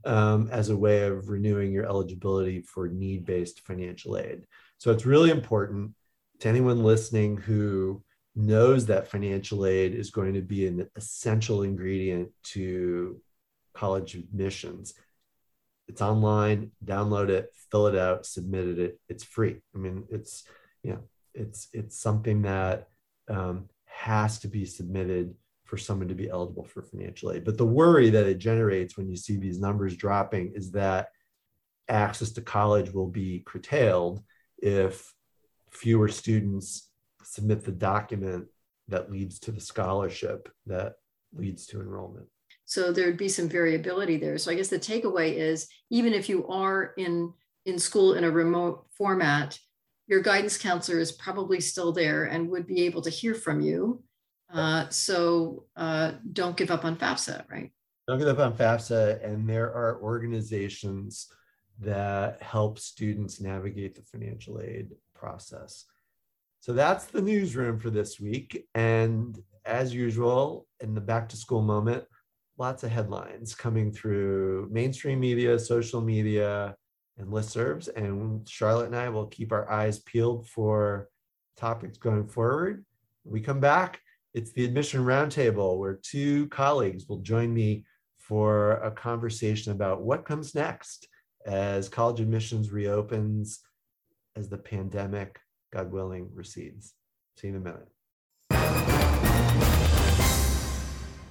um, 0.06 0.50
as 0.52 0.70
a 0.70 0.78
way 0.78 1.04
of 1.04 1.30
renewing 1.30 1.72
your 1.72 1.86
eligibility 1.86 2.62
for 2.62 2.88
need 2.90 3.26
based 3.26 3.62
financial 3.62 4.18
aid. 4.18 4.46
So 4.80 4.92
it's 4.92 5.06
really 5.06 5.30
important 5.30 5.92
to 6.40 6.50
anyone 6.50 6.84
listening 6.84 7.38
who 7.38 8.04
knows 8.36 8.88
that 8.88 9.08
financial 9.08 9.66
aid 9.66 9.94
is 9.94 10.10
going 10.10 10.34
to 10.34 10.42
be 10.42 10.68
an 10.68 10.90
essential 10.96 11.64
ingredient 11.64 12.30
to 12.44 13.22
college 13.74 14.16
admissions 14.16 14.94
it's 15.88 16.02
online 16.02 16.72
download 16.86 17.30
it 17.30 17.50
fill 17.72 17.88
it 17.88 17.96
out 17.96 18.26
submit 18.26 18.80
it 18.80 19.00
it's 19.10 19.24
free. 19.24 19.58
I 19.76 19.78
mean 19.78 20.06
it's 20.10 20.44
you 20.84 20.92
know 20.92 21.04
it's 21.34 21.68
it's 21.74 21.98
something 21.98 22.44
that 22.44 22.88
um, 23.30 23.70
has 23.86 24.40
to 24.40 24.48
be 24.48 24.66
submitted 24.66 25.34
for 25.66 25.78
someone 25.78 26.08
to 26.08 26.16
be 26.16 26.30
eligible 26.30 26.66
for 26.66 26.82
financial 26.82 27.32
aid. 27.32 27.46
But 27.46 27.58
the 27.58 27.66
worry 27.66 28.10
that 28.12 28.28
it 28.28 28.38
generates 28.38 28.98
when 28.98 29.10
you 29.10 29.16
see 29.16 29.38
these 29.38 29.60
numbers 29.60 29.96
dropping 29.96 30.54
is 30.56 30.72
that 30.72 31.08
access 31.90 32.32
to 32.34 32.42
college 32.42 32.92
will 32.92 33.08
be 33.08 33.44
curtailed 33.46 34.24
if 34.60 35.14
fewer 35.72 36.08
students 36.08 36.90
submit 37.24 37.64
the 37.64 37.72
document 37.72 38.46
that 38.88 39.12
leads 39.12 39.40
to 39.40 39.52
the 39.52 39.60
scholarship 39.60 40.50
that 40.66 40.94
leads 41.34 41.66
to 41.66 41.82
enrollment 41.82 42.28
So 42.66 42.92
there'd 42.92 43.18
be 43.18 43.30
some 43.30 43.50
variability 43.50 44.18
there. 44.18 44.38
So 44.38 44.52
I 44.52 44.56
guess 44.56 44.70
the 44.70 44.80
takeaway 44.80 45.36
is 45.36 45.68
even 45.90 46.14
if 46.14 46.30
you 46.30 46.48
are 46.48 46.94
in 46.98 47.34
in 47.66 47.80
school 47.80 48.14
in 48.14 48.24
a 48.24 48.32
remote 48.32 48.86
format, 48.98 49.58
your 50.08 50.22
guidance 50.22 50.58
counselor 50.58 51.00
is 51.00 51.12
probably 51.12 51.62
still 51.62 51.92
there 51.92 52.26
and 52.26 52.50
would 52.50 52.68
be 52.68 52.84
able 52.86 53.02
to 53.02 53.10
hear 53.10 53.34
from 53.34 53.62
you. 53.62 54.04
Uh, 54.54 54.88
so 54.90 55.66
uh, 55.76 56.12
don't 56.34 56.58
give 56.58 56.72
up 56.72 56.86
on 56.86 56.96
FAFSA, 56.98 57.50
right? 57.50 57.72
Don't 58.08 58.20
give 58.20 58.28
up 58.28 58.40
on 58.40 58.56
FAFSA. 58.56 59.24
And 59.24 59.50
there 59.50 59.74
are 59.74 60.02
organizations 60.02 61.28
that 61.80 62.42
help 62.42 62.80
students 62.80 63.40
navigate 63.40 63.96
the 63.96 64.02
financial 64.02 64.60
aid 64.60 64.92
process. 65.16 65.86
So 66.60 66.74
that's 66.74 67.06
the 67.06 67.22
newsroom 67.22 67.80
for 67.80 67.90
this 67.90 68.20
week. 68.20 68.68
And 68.76 69.42
as 69.66 69.94
usual, 69.94 70.68
in 70.82 70.94
the 70.94 71.02
back 71.02 71.30
to 71.30 71.38
school 71.38 71.62
moment, 71.62 72.04
lots 72.58 72.84
of 72.84 72.92
headlines 72.92 73.56
coming 73.56 73.92
through 73.92 74.70
mainstream 74.72 75.20
media, 75.20 75.58
social 75.58 76.02
media, 76.02 76.76
and 77.18 77.28
listservs. 77.30 77.90
And 77.96 78.48
Charlotte 78.48 78.88
and 78.88 78.96
I 78.96 79.10
will 79.10 79.28
keep 79.28 79.52
our 79.52 79.70
eyes 79.72 80.00
peeled 80.00 80.48
for 80.48 81.10
topics 81.58 81.98
going 81.98 82.28
forward. 82.28 82.86
When 83.24 83.34
we 83.34 83.42
come 83.42 83.60
back, 83.60 84.00
it's 84.34 84.52
the 84.52 84.66
admission 84.66 85.04
roundtable 85.04 85.78
where 85.78 86.00
two 86.02 86.48
colleagues 86.48 87.08
will 87.08 87.20
join 87.20 87.54
me 87.54 87.86
for 88.18 88.74
a 88.78 88.92
conversation 88.92 89.72
about 89.72 90.02
what 90.02 90.26
comes 90.26 90.56
next 90.56 91.08
as 91.46 91.90
college 91.90 92.20
admissions 92.20 92.72
reopens, 92.72 93.60
as 94.36 94.50
the 94.50 94.58
pandemic, 94.58 95.40
God 95.72 95.92
willing, 95.92 96.30
recedes. 96.34 96.94
See 97.38 97.48
you 97.48 97.56
in 97.56 97.62
a 97.62 97.66
minute. 98.50 99.03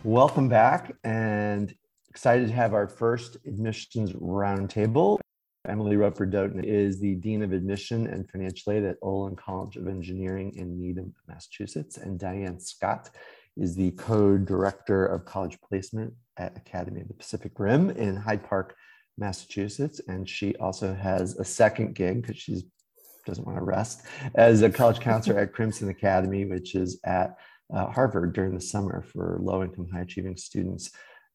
Welcome 0.04 0.48
back 0.48 0.96
and 1.04 1.72
excited 2.10 2.48
to 2.48 2.54
have 2.54 2.74
our 2.74 2.88
first 2.88 3.36
admissions 3.46 4.12
roundtable. 4.14 5.20
Emily 5.68 5.96
Roper 5.96 6.26
Doten 6.26 6.64
is 6.64 6.98
the 6.98 7.14
Dean 7.14 7.40
of 7.40 7.52
Admission 7.52 8.08
and 8.08 8.28
Financial 8.28 8.72
Aid 8.72 8.82
at 8.82 8.96
Olin 9.00 9.36
College 9.36 9.76
of 9.76 9.86
Engineering 9.86 10.54
in 10.56 10.76
Needham, 10.76 11.14
Massachusetts. 11.28 11.98
And 11.98 12.18
Diane 12.18 12.58
Scott 12.58 13.10
is 13.56 13.76
the 13.76 13.92
co-director 13.92 15.06
of 15.06 15.24
college 15.24 15.56
placement 15.60 16.12
at 16.36 16.56
Academy 16.56 17.02
of 17.02 17.06
the 17.06 17.14
Pacific 17.14 17.52
Rim 17.56 17.90
in 17.90 18.16
Hyde 18.16 18.42
Park, 18.42 18.74
Massachusetts. 19.16 20.00
And 20.08 20.28
she 20.28 20.56
also 20.56 20.94
has 20.94 21.38
a 21.38 21.44
second 21.44 21.94
gig 21.94 22.22
because 22.22 22.38
she 22.38 22.64
doesn't 23.24 23.46
want 23.46 23.56
to 23.56 23.64
rest 23.64 24.02
as 24.34 24.62
a 24.62 24.70
college 24.70 24.98
counselor 24.98 25.38
at 25.38 25.52
Crimson 25.54 25.90
Academy, 25.90 26.44
which 26.44 26.74
is 26.74 26.98
at 27.04 27.36
uh, 27.72 27.90
Harvard 27.90 28.32
during 28.32 28.54
the 28.54 28.60
summer 28.60 29.02
for 29.02 29.38
low 29.40 29.62
income, 29.62 29.88
high 29.92 30.00
achieving 30.00 30.36
students 30.36 30.90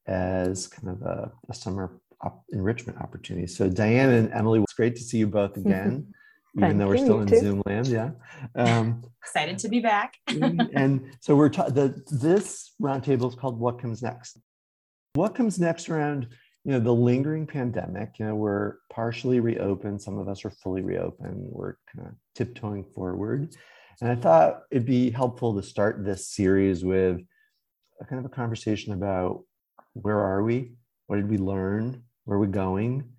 as 0.06 0.68
kind 0.68 0.90
of 0.90 1.02
a, 1.02 1.32
a 1.50 1.54
summer 1.54 2.00
op- 2.22 2.44
enrichment 2.52 3.00
opportunity. 3.00 3.48
So, 3.48 3.70
Diane 3.70 4.10
and 4.10 4.32
Emily, 4.34 4.62
it's 4.62 4.74
great 4.74 4.96
to 4.96 5.02
see 5.02 5.18
you 5.18 5.28
both 5.28 5.58
again. 5.64 6.14
even 6.56 6.78
though 6.78 6.88
we're 6.88 6.98
still 6.98 7.22
in 7.22 7.28
too. 7.28 7.40
Zoom 7.40 7.64
land, 7.66 7.88
yeah. 7.88 8.12
Um, 8.56 9.04
Excited 9.24 9.58
to 9.60 9.70
be 9.70 9.80
back. 9.80 10.14
and 10.28 11.12
so 11.20 11.36
we're 11.36 11.50
ta- 11.50 11.70
the 11.70 12.02
this 12.12 12.74
roundtable 12.82 13.30
is 13.30 13.36
called 13.36 13.60
"What 13.60 13.80
Comes 13.80 14.02
Next." 14.02 14.40
What 15.14 15.34
comes 15.34 15.60
next 15.60 15.90
around 15.90 16.28
you 16.64 16.74
know 16.74 16.80
the 16.80 16.94
lingering 16.94 17.48
pandemic? 17.48 18.20
You 18.20 18.28
know 18.28 18.36
we're 18.36 18.76
partially 18.92 19.40
reopened. 19.40 20.02
Some 20.02 20.18
of 20.18 20.28
us 20.30 20.46
are 20.46 20.52
fully 20.52 20.82
reopened. 20.82 21.48
We're 21.50 21.76
kind 21.94 22.08
of 22.08 22.14
tiptoeing 22.36 22.86
forward, 22.96 23.54
and 24.02 24.12
I 24.12 24.16
thought 24.16 24.64
it'd 24.72 24.86
be 24.86 25.10
helpful 25.10 25.56
to 25.56 25.64
start 25.64 26.06
this 26.06 26.30
series 26.30 26.84
with 26.84 27.20
a 28.00 28.06
kind 28.06 28.20
of 28.20 28.26
a 28.26 28.34
conversation 28.34 28.94
about 28.94 29.44
where 29.94 30.20
are 30.20 30.44
we? 30.44 30.74
What 31.08 31.16
did 31.16 31.30
we 31.30 31.38
learn? 31.38 32.04
Where 32.26 32.38
are 32.38 32.42
we 32.42 32.48
going? 32.48 33.10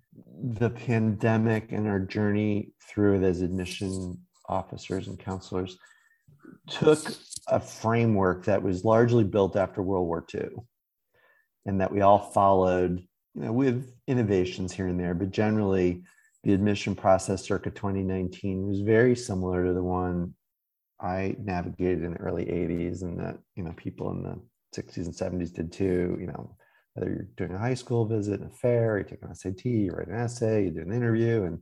The 0.41 0.69
pandemic 0.69 1.71
and 1.71 1.87
our 1.87 1.99
journey 1.99 2.71
through 2.87 3.15
it 3.15 3.23
as 3.23 3.41
admission 3.41 4.19
officers 4.47 5.07
and 5.07 5.19
counselors 5.19 5.77
took 6.69 6.99
a 7.47 7.59
framework 7.59 8.45
that 8.45 8.63
was 8.63 8.85
largely 8.85 9.23
built 9.23 9.55
after 9.55 9.81
World 9.81 10.07
War 10.07 10.25
II 10.33 10.49
and 11.65 11.81
that 11.81 11.91
we 11.91 12.01
all 12.01 12.19
followed, 12.19 13.03
you 13.35 13.41
know, 13.41 13.51
with 13.51 13.91
innovations 14.07 14.71
here 14.71 14.87
and 14.87 14.99
there, 14.99 15.13
but 15.13 15.31
generally 15.31 16.03
the 16.43 16.53
admission 16.53 16.95
process 16.95 17.43
circa 17.43 17.69
2019 17.69 18.65
was 18.65 18.79
very 18.79 19.15
similar 19.15 19.65
to 19.65 19.73
the 19.73 19.83
one 19.83 20.33
I 21.01 21.35
navigated 21.39 22.03
in 22.03 22.13
the 22.13 22.19
early 22.19 22.45
80s 22.45 23.03
and 23.03 23.19
that, 23.19 23.37
you 23.55 23.63
know, 23.63 23.73
people 23.77 24.11
in 24.11 24.23
the 24.23 24.41
60s 24.75 25.05
and 25.05 25.13
70s 25.41 25.53
did 25.53 25.71
too, 25.71 26.17
you 26.19 26.27
know, 26.27 26.55
whether 26.93 27.09
you're 27.09 27.27
doing 27.37 27.53
a 27.53 27.59
high 27.59 27.73
school 27.73 28.05
visit, 28.05 28.41
a 28.41 28.49
fair, 28.49 28.97
you 28.97 29.05
take 29.05 29.21
an 29.21 29.33
SAT, 29.33 29.65
you 29.65 29.91
write 29.91 30.07
an 30.07 30.15
essay, 30.15 30.65
you 30.65 30.71
do 30.71 30.81
an 30.81 30.93
interview, 30.93 31.43
and 31.43 31.59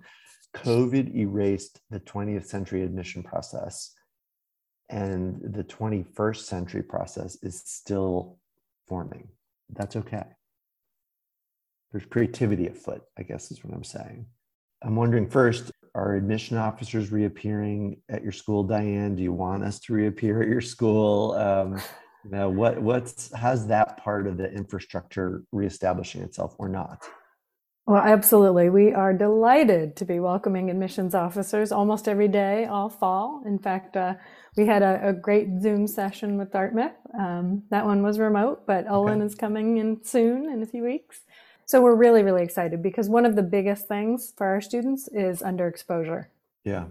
COVID 0.56 1.15
erased 1.15 1.79
the 1.89 2.00
20th 2.00 2.46
century 2.46 2.84
admission 2.84 3.24
process. 3.24 3.94
And 4.89 5.41
the 5.53 5.63
21st 5.63 6.38
century 6.38 6.82
process 6.82 7.38
is 7.44 7.62
still 7.65 8.39
forming. 8.88 9.27
That's 9.70 9.98
okay. 9.98 10.24
There's 11.91 12.06
creativity 12.06 12.67
afoot, 12.67 13.03
I 13.17 13.24
guess 13.24 13.51
is 13.51 13.63
what 13.63 13.74
I'm 13.74 13.84
saying. 13.84 14.25
I'm 14.82 14.96
wondering 14.96 15.29
first, 15.29 15.72
are 15.98 16.16
admission 16.16 16.58
officers 16.58 17.12
reappearing 17.12 18.00
at 18.08 18.22
your 18.22 18.32
school, 18.32 18.63
Diane? 18.63 19.16
Do 19.16 19.24
you 19.24 19.34
want 19.34 19.63
us 19.63 19.80
to 19.82 19.94
reappear 19.94 20.44
at 20.44 20.48
your 20.48 20.62
school? 20.62 21.34
Um, 21.34 21.82
you 22.24 22.32
know, 22.32 22.50
what 22.50 22.80
what's 22.80 23.34
how's 23.34 23.68
that 23.68 23.98
part 23.98 24.27
of 24.27 24.38
the 24.38 24.50
infrastructure 24.51 25.44
reestablishing 25.51 26.22
itself 26.22 26.56
or 26.60 26.70
not? 26.70 27.04
Well, 27.88 28.04
absolutely. 28.04 28.70
We 28.70 28.94
are 28.94 29.13
delighted 29.13 29.96
to 29.96 30.06
be 30.06 30.20
welcoming 30.20 30.70
admissions 30.70 31.16
officers 31.16 31.72
almost 31.72 32.10
every 32.10 32.27
day 32.27 32.66
all 32.66 32.89
fall. 32.89 33.42
In 33.46 33.58
fact, 33.58 33.96
uh, 33.96 34.16
we 34.58 34.66
had 34.66 34.84
a, 34.84 35.10
a, 35.10 35.13
great 35.13 35.48
Zoom 35.62 35.88
session 35.88 36.38
with 36.38 36.51
Dartmouth. 36.51 36.92
Um, 37.18 37.63
that 37.70 37.86
one 37.86 38.04
was 38.04 38.20
remote, 38.20 38.68
but 38.68 38.89
Olin 38.89 39.20
okay. 39.20 39.25
is 39.25 39.36
coming 39.36 39.77
in 39.77 40.04
soon 40.04 40.51
in 40.51 40.62
a 40.62 40.66
few 40.66 40.84
weeks. 40.84 41.22
So 41.68 41.82
we're 41.82 41.96
really, 41.96 42.24
really 42.24 42.44
excited 42.44 42.82
because 42.82 43.10
one 43.10 43.26
of 43.26 43.36
the 43.36 43.44
biggest 43.44 43.90
things 43.90 44.34
for 44.38 44.48
our 44.48 44.62
students 44.62 45.10
is 45.10 45.42
underexposure. 45.42 46.28
Yeah. 46.64 46.86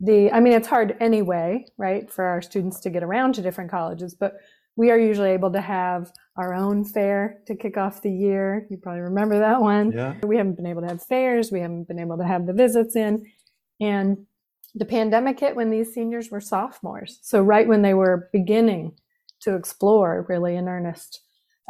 The, 0.00 0.32
I 0.32 0.40
mean, 0.40 0.52
it's 0.52 0.66
hard 0.66 0.96
anyway, 0.98 1.66
right, 1.78 2.10
for 2.10 2.24
our 2.24 2.42
students 2.42 2.80
to 2.80 2.90
get 2.90 3.04
around 3.04 3.36
to 3.36 3.42
different 3.42 3.70
colleges, 3.70 4.16
but 4.16 4.34
we 4.74 4.90
are 4.90 4.98
usually 4.98 5.30
able 5.30 5.52
to 5.52 5.60
have 5.60 6.12
our 6.36 6.54
own 6.54 6.84
fair 6.84 7.40
to 7.46 7.54
kick 7.54 7.76
off 7.76 8.02
the 8.02 8.10
year. 8.10 8.66
You 8.68 8.78
probably 8.78 9.02
remember 9.02 9.38
that 9.38 9.60
one. 9.60 9.92
Yeah. 9.92 10.16
We 10.24 10.36
haven't 10.36 10.56
been 10.56 10.66
able 10.66 10.82
to 10.82 10.88
have 10.88 11.02
fairs. 11.02 11.52
We 11.52 11.60
haven't 11.60 11.86
been 11.86 12.00
able 12.00 12.18
to 12.18 12.26
have 12.26 12.46
the 12.46 12.52
visits 12.52 12.96
in. 12.96 13.26
And 13.80 14.26
the 14.74 14.86
pandemic 14.86 15.38
hit 15.38 15.54
when 15.54 15.70
these 15.70 15.94
seniors 15.94 16.30
were 16.30 16.40
sophomores. 16.40 17.20
So 17.22 17.42
right 17.42 17.68
when 17.68 17.82
they 17.82 17.94
were 17.94 18.28
beginning 18.32 18.96
to 19.42 19.54
explore 19.54 20.26
really 20.28 20.56
in 20.56 20.68
earnest 20.68 21.20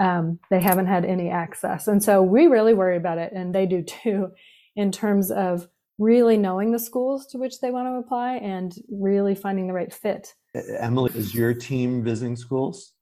um, 0.01 0.41
they 0.51 0.61
haven't 0.61 0.87
had 0.87 1.05
any 1.05 1.31
access. 1.31 1.87
And 1.87 2.03
so 2.03 2.23
we 2.23 2.47
really 2.47 2.75
worry 2.75 2.97
about 2.97 3.19
it, 3.19 3.33
and 3.33 3.55
they 3.55 3.67
do 3.67 3.83
too, 3.83 4.31
in 4.75 4.91
terms 4.91 5.31
of 5.31 5.69
really 5.99 6.39
knowing 6.39 6.73
the 6.73 6.79
schools 6.79 7.27
to 7.27 7.39
which 7.39 7.61
they 7.61 7.71
want 7.71 7.87
to 7.87 7.99
apply 7.99 8.37
and 8.37 8.75
really 8.91 9.35
finding 9.35 9.67
the 9.67 9.75
right 9.75 9.93
fit. 9.93 10.35
Emily, 10.79 11.13
is 11.15 11.35
your 11.35 11.53
team 11.53 12.03
visiting 12.03 12.35
schools? 12.37 12.95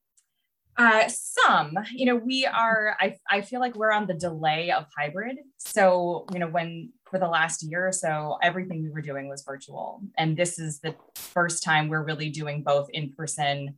Uh, 0.77 1.09
some, 1.09 1.77
you 1.93 2.07
know, 2.07 2.17
we 2.17 2.47
are, 2.47 2.97
I, 3.01 3.17
I 3.29 3.41
feel 3.41 3.59
like 3.59 3.75
we're 3.75 3.93
on 3.93 4.07
the 4.07 4.15
delay 4.15 4.71
of 4.71 4.87
hybrid. 4.97 5.37
So, 5.59 6.27
you 6.33 6.39
know, 6.39 6.47
when 6.47 6.93
for 7.11 7.19
the 7.19 7.27
last 7.27 7.65
year 7.65 7.89
or 7.89 7.93
so, 7.93 8.39
everything 8.43 8.83
we 8.83 8.91
were 8.91 9.01
doing 9.01 9.29
was 9.29 9.43
virtual. 9.43 10.03
And 10.17 10.37
this 10.37 10.59
is 10.59 10.81
the 10.81 10.95
first 11.17 11.65
time 11.65 11.89
we're 11.89 12.05
really 12.05 12.31
doing 12.31 12.63
both 12.63 12.89
in 12.91 13.13
person 13.17 13.77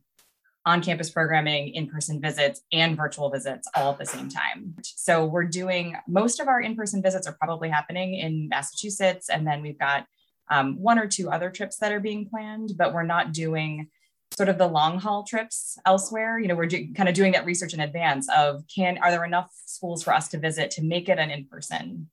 on 0.65 0.81
campus 0.81 1.09
programming, 1.09 1.69
in 1.69 1.87
person 1.87 2.21
visits, 2.21 2.61
and 2.71 2.95
virtual 2.95 3.29
visits 3.29 3.67
all 3.75 3.91
at 3.91 3.97
the 3.97 4.05
same 4.05 4.29
time. 4.29 4.75
So 4.83 5.25
we're 5.25 5.45
doing 5.45 5.95
most 6.07 6.39
of 6.39 6.47
our 6.47 6.61
in 6.61 6.75
person 6.75 7.01
visits 7.01 7.27
are 7.27 7.33
probably 7.33 7.69
happening 7.69 8.13
in 8.15 8.47
Massachusetts. 8.49 9.29
And 9.29 9.45
then 9.45 9.61
we've 9.61 9.79
got 9.79 10.05
um, 10.49 10.75
one 10.79 10.99
or 10.99 11.07
two 11.07 11.31
other 11.31 11.49
trips 11.49 11.77
that 11.77 11.91
are 11.91 11.99
being 11.99 12.27
planned, 12.27 12.73
but 12.77 12.93
we're 12.93 13.03
not 13.03 13.31
doing 13.31 13.87
sort 14.35 14.49
of 14.49 14.57
the 14.57 14.67
long 14.67 14.99
haul 14.99 15.23
trips 15.23 15.77
elsewhere. 15.85 16.39
You 16.39 16.47
know, 16.47 16.55
we're 16.55 16.67
do, 16.67 16.93
kind 16.93 17.09
of 17.09 17.15
doing 17.15 17.31
that 17.33 17.45
research 17.45 17.73
in 17.73 17.79
advance 17.79 18.27
of 18.35 18.63
can, 18.73 18.97
are 18.99 19.11
there 19.11 19.25
enough 19.25 19.51
schools 19.65 20.03
for 20.03 20.13
us 20.13 20.27
to 20.29 20.37
visit 20.37 20.71
to 20.71 20.83
make 20.83 21.09
it 21.09 21.17
an 21.17 21.31
in 21.31 21.45
person 21.45 22.09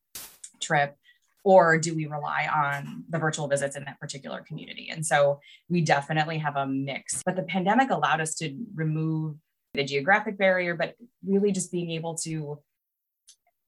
trip? 0.60 0.96
Or 1.44 1.78
do 1.78 1.94
we 1.94 2.06
rely 2.06 2.48
on 2.52 3.04
the 3.08 3.18
virtual 3.18 3.48
visits 3.48 3.76
in 3.76 3.84
that 3.84 4.00
particular 4.00 4.42
community? 4.46 4.90
And 4.90 5.04
so 5.04 5.40
we 5.68 5.80
definitely 5.80 6.38
have 6.38 6.56
a 6.56 6.66
mix. 6.66 7.22
But 7.24 7.36
the 7.36 7.42
pandemic 7.42 7.90
allowed 7.90 8.20
us 8.20 8.34
to 8.36 8.54
remove 8.74 9.36
the 9.74 9.84
geographic 9.84 10.36
barrier, 10.36 10.74
but 10.74 10.94
really 11.24 11.52
just 11.52 11.70
being 11.70 11.90
able 11.90 12.16
to 12.16 12.58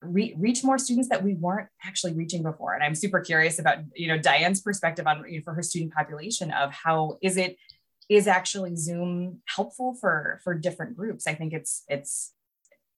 re- 0.03 0.35
reach 0.39 0.65
more 0.65 0.79
students 0.79 1.09
that 1.09 1.23
we 1.23 1.35
weren't 1.35 1.69
actually 1.85 2.15
reaching 2.15 2.43
before. 2.43 2.75
And 2.75 2.83
I'm 2.83 2.95
super 2.95 3.21
curious 3.21 3.59
about 3.59 3.79
you 3.95 4.09
know 4.09 4.19
Diane's 4.19 4.61
perspective 4.61 5.07
on 5.07 5.25
you 5.29 5.39
know, 5.39 5.45
for 5.45 5.55
her 5.55 5.63
student 5.63 5.93
population 5.93 6.51
of 6.51 6.73
how 6.73 7.19
is 7.23 7.37
it 7.37 7.57
is 8.09 8.27
actually 8.27 8.75
Zoom 8.77 9.41
helpful 9.47 9.95
for 10.01 10.41
for 10.43 10.55
different 10.55 10.97
groups. 10.97 11.27
I 11.27 11.35
think 11.35 11.53
it's 11.53 11.85
it's 11.89 12.33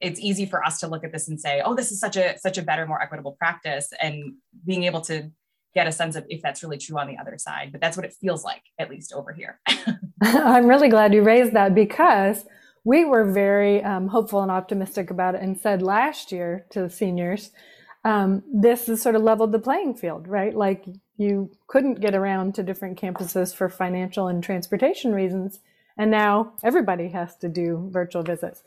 it's 0.03 0.19
easy 0.19 0.45
for 0.45 0.63
us 0.63 0.79
to 0.81 0.87
look 0.87 1.03
at 1.03 1.11
this 1.11 1.27
and 1.27 1.39
say, 1.39 1.61
oh, 1.63 1.73
this 1.73 1.91
is 1.91 1.99
such 1.99 2.17
a 2.17 2.37
such 2.37 2.57
a 2.57 2.61
better, 2.61 2.85
more 2.85 3.01
equitable 3.01 3.33
practice, 3.33 3.91
and 4.01 4.33
being 4.65 4.83
able 4.83 5.01
to 5.01 5.31
get 5.73 5.87
a 5.87 5.91
sense 5.91 6.15
of 6.15 6.25
if 6.29 6.41
that's 6.41 6.61
really 6.61 6.77
true 6.77 6.99
on 6.99 7.07
the 7.07 7.17
other 7.17 7.37
side. 7.37 7.71
But 7.71 7.81
that's 7.81 7.97
what 7.97 8.05
it 8.05 8.13
feels 8.13 8.43
like, 8.43 8.61
at 8.77 8.89
least 8.89 9.13
over 9.13 9.33
here. 9.33 9.59
I'm 10.21 10.67
really 10.67 10.89
glad 10.89 11.13
you 11.13 11.23
raised 11.23 11.53
that 11.53 11.73
because 11.73 12.45
we 12.83 13.05
were 13.05 13.31
very 13.31 13.83
um, 13.83 14.07
hopeful 14.07 14.41
and 14.41 14.51
optimistic 14.51 15.09
about 15.09 15.35
it 15.35 15.41
and 15.41 15.59
said 15.59 15.81
last 15.81 16.31
year 16.31 16.65
to 16.71 16.81
the 16.81 16.89
seniors, 16.89 17.51
um, 18.03 18.43
this 18.53 18.87
has 18.87 19.01
sort 19.01 19.15
of 19.15 19.23
leveled 19.23 19.51
the 19.51 19.59
playing 19.59 19.95
field, 19.95 20.27
right? 20.27 20.53
Like 20.53 20.85
you 21.17 21.51
couldn't 21.67 22.01
get 22.01 22.13
around 22.13 22.55
to 22.55 22.63
different 22.63 22.99
campuses 22.99 23.55
for 23.55 23.69
financial 23.69 24.27
and 24.27 24.43
transportation 24.43 25.13
reasons. 25.13 25.59
And 25.97 26.11
now 26.11 26.53
everybody 26.63 27.09
has 27.09 27.37
to 27.37 27.47
do 27.47 27.89
virtual 27.91 28.23
visits. 28.23 28.63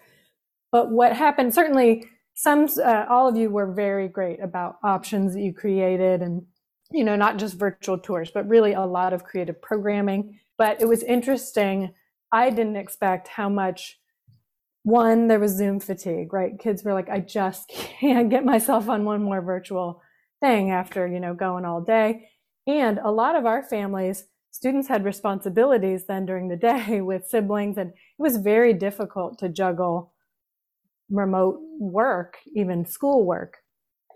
But 0.72 0.90
what 0.90 1.14
happened, 1.14 1.54
certainly 1.54 2.06
some, 2.34 2.68
uh, 2.84 3.06
all 3.08 3.28
of 3.28 3.36
you 3.36 3.50
were 3.50 3.72
very 3.72 4.08
great 4.08 4.40
about 4.42 4.76
options 4.82 5.34
that 5.34 5.40
you 5.40 5.52
created 5.52 6.22
and, 6.22 6.42
you 6.90 7.04
know, 7.04 7.16
not 7.16 7.38
just 7.38 7.54
virtual 7.54 7.98
tours, 7.98 8.30
but 8.30 8.48
really 8.48 8.72
a 8.72 8.82
lot 8.82 9.12
of 9.12 9.24
creative 9.24 9.60
programming. 9.62 10.38
But 10.58 10.80
it 10.80 10.86
was 10.86 11.02
interesting. 11.02 11.94
I 12.32 12.50
didn't 12.50 12.76
expect 12.76 13.28
how 13.28 13.48
much 13.48 13.98
one, 14.82 15.26
there 15.26 15.40
was 15.40 15.56
Zoom 15.56 15.80
fatigue, 15.80 16.32
right? 16.32 16.58
Kids 16.60 16.84
were 16.84 16.94
like, 16.94 17.08
I 17.08 17.18
just 17.18 17.68
can't 18.00 18.30
get 18.30 18.44
myself 18.44 18.88
on 18.88 19.04
one 19.04 19.22
more 19.22 19.40
virtual 19.40 20.00
thing 20.40 20.70
after, 20.70 21.08
you 21.08 21.18
know, 21.18 21.34
going 21.34 21.64
all 21.64 21.80
day. 21.80 22.28
And 22.66 22.98
a 23.02 23.10
lot 23.10 23.34
of 23.34 23.46
our 23.46 23.62
families, 23.62 24.26
students 24.50 24.88
had 24.88 25.04
responsibilities 25.04 26.06
then 26.06 26.26
during 26.26 26.48
the 26.48 26.56
day 26.72 27.00
with 27.00 27.26
siblings, 27.26 27.78
and 27.78 27.90
it 27.90 28.22
was 28.22 28.36
very 28.36 28.72
difficult 28.72 29.38
to 29.38 29.48
juggle 29.48 30.12
remote 31.10 31.58
work, 31.78 32.36
even 32.54 32.84
school 32.84 33.24
work, 33.24 33.58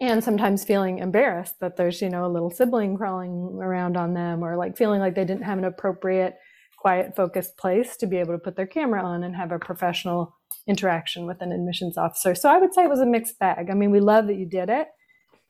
and 0.01 0.25
sometimes 0.25 0.65
feeling 0.65 0.99
embarrassed 0.99 1.61
that 1.61 1.77
there's, 1.77 2.01
you 2.01 2.09
know, 2.09 2.25
a 2.25 2.33
little 2.33 2.51
sibling 2.51 2.97
crawling 2.97 3.59
around 3.61 3.97
on 3.97 4.15
them 4.15 4.43
or 4.43 4.57
like 4.57 4.77
feeling 4.77 5.01
like 5.01 5.15
they 5.15 5.25
didn't 5.25 5.45
have 5.45 5.59
an 5.59 5.65
appropriate, 5.65 6.37
quiet, 6.79 7.15
focused 7.15 7.59
place 7.59 7.97
to 7.99 8.07
be 8.07 8.17
able 8.17 8.33
to 8.33 8.39
put 8.39 8.57
their 8.57 8.67
camera 8.67 9.05
on 9.05 9.23
and 9.23 9.37
have 9.37 9.53
a 9.53 9.59
professional 9.59 10.35
interaction 10.67 11.27
with 11.27 11.43
an 11.43 11.53
admissions 11.53 11.99
officer. 11.99 12.35
So 12.35 12.49
I 12.49 12.59
would 12.59 12.73
say 12.73 12.85
it 12.85 12.91
was 12.91 13.01
a 13.01 13.07
mixed 13.07 13.39
bag. 13.39 13.69
I 13.71 13.75
mean, 13.75 13.91
we 13.91 14.01
love 14.01 14.27
that 14.29 14.37
you 14.37 14.47
did 14.47 14.71
it. 14.71 14.89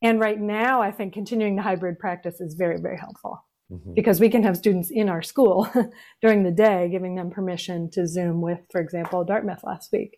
And 0.02 0.18
right 0.18 0.40
now, 0.40 0.82
I 0.82 0.90
think 0.90 1.12
continuing 1.12 1.56
the 1.56 1.62
hybrid 1.62 1.98
practice 1.98 2.40
is 2.40 2.54
very, 2.54 2.80
very 2.80 2.98
helpful 2.98 3.44
mm-hmm. 3.70 3.94
because 3.94 4.18
we 4.18 4.30
can 4.30 4.42
have 4.42 4.56
students 4.56 4.90
in 4.90 5.08
our 5.08 5.22
school 5.22 5.68
during 6.22 6.42
the 6.42 6.50
day, 6.50 6.88
giving 6.90 7.14
them 7.14 7.30
permission 7.30 7.90
to 7.92 8.06
Zoom 8.06 8.40
with, 8.40 8.60
for 8.72 8.80
example, 8.80 9.24
Dartmouth 9.24 9.62
last 9.62 9.90
week. 9.92 10.16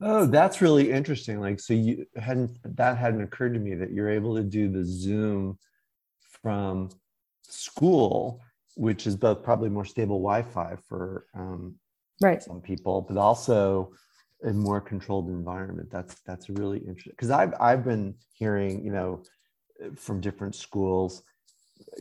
Oh, 0.00 0.26
that's 0.26 0.60
really 0.60 0.92
interesting. 0.92 1.40
Like, 1.40 1.58
so 1.58 1.74
you 1.74 2.06
hadn't, 2.16 2.58
that 2.76 2.96
hadn't 2.96 3.22
occurred 3.22 3.54
to 3.54 3.60
me 3.60 3.74
that 3.74 3.90
you're 3.90 4.10
able 4.10 4.36
to 4.36 4.44
do 4.44 4.68
the 4.68 4.84
Zoom 4.84 5.58
from 6.42 6.90
school, 7.42 8.40
which 8.76 9.06
is 9.06 9.16
both 9.16 9.42
probably 9.42 9.68
more 9.68 9.84
stable 9.84 10.18
Wi 10.18 10.42
Fi 10.42 10.76
for 10.88 11.26
um, 11.34 11.74
right. 12.22 12.42
some 12.42 12.60
people, 12.60 13.02
but 13.02 13.16
also 13.16 13.92
a 14.44 14.52
more 14.52 14.80
controlled 14.80 15.28
environment. 15.28 15.90
That's 15.90 16.20
that's 16.20 16.48
really 16.48 16.78
interesting 16.78 17.12
because 17.12 17.30
I've 17.30 17.54
I've 17.60 17.84
been 17.84 18.14
hearing 18.34 18.84
you 18.84 18.92
know 18.92 19.22
from 19.96 20.20
different 20.20 20.54
schools 20.54 21.22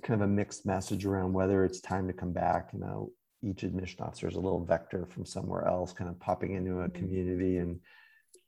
kind 0.01 0.21
of 0.21 0.27
a 0.27 0.31
mixed 0.31 0.65
message 0.65 1.05
around 1.05 1.33
whether 1.33 1.63
it's 1.63 1.79
time 1.79 2.07
to 2.07 2.13
come 2.13 2.33
back. 2.33 2.69
You 2.73 2.79
know, 2.79 3.11
each 3.43 3.63
admission 3.63 4.01
officer 4.01 4.27
is 4.27 4.35
a 4.35 4.39
little 4.39 4.63
vector 4.63 5.05
from 5.05 5.25
somewhere 5.25 5.67
else, 5.67 5.93
kind 5.93 6.09
of 6.09 6.19
popping 6.19 6.53
into 6.53 6.81
a 6.81 6.87
mm-hmm. 6.87 6.97
community 6.97 7.57
and 7.57 7.79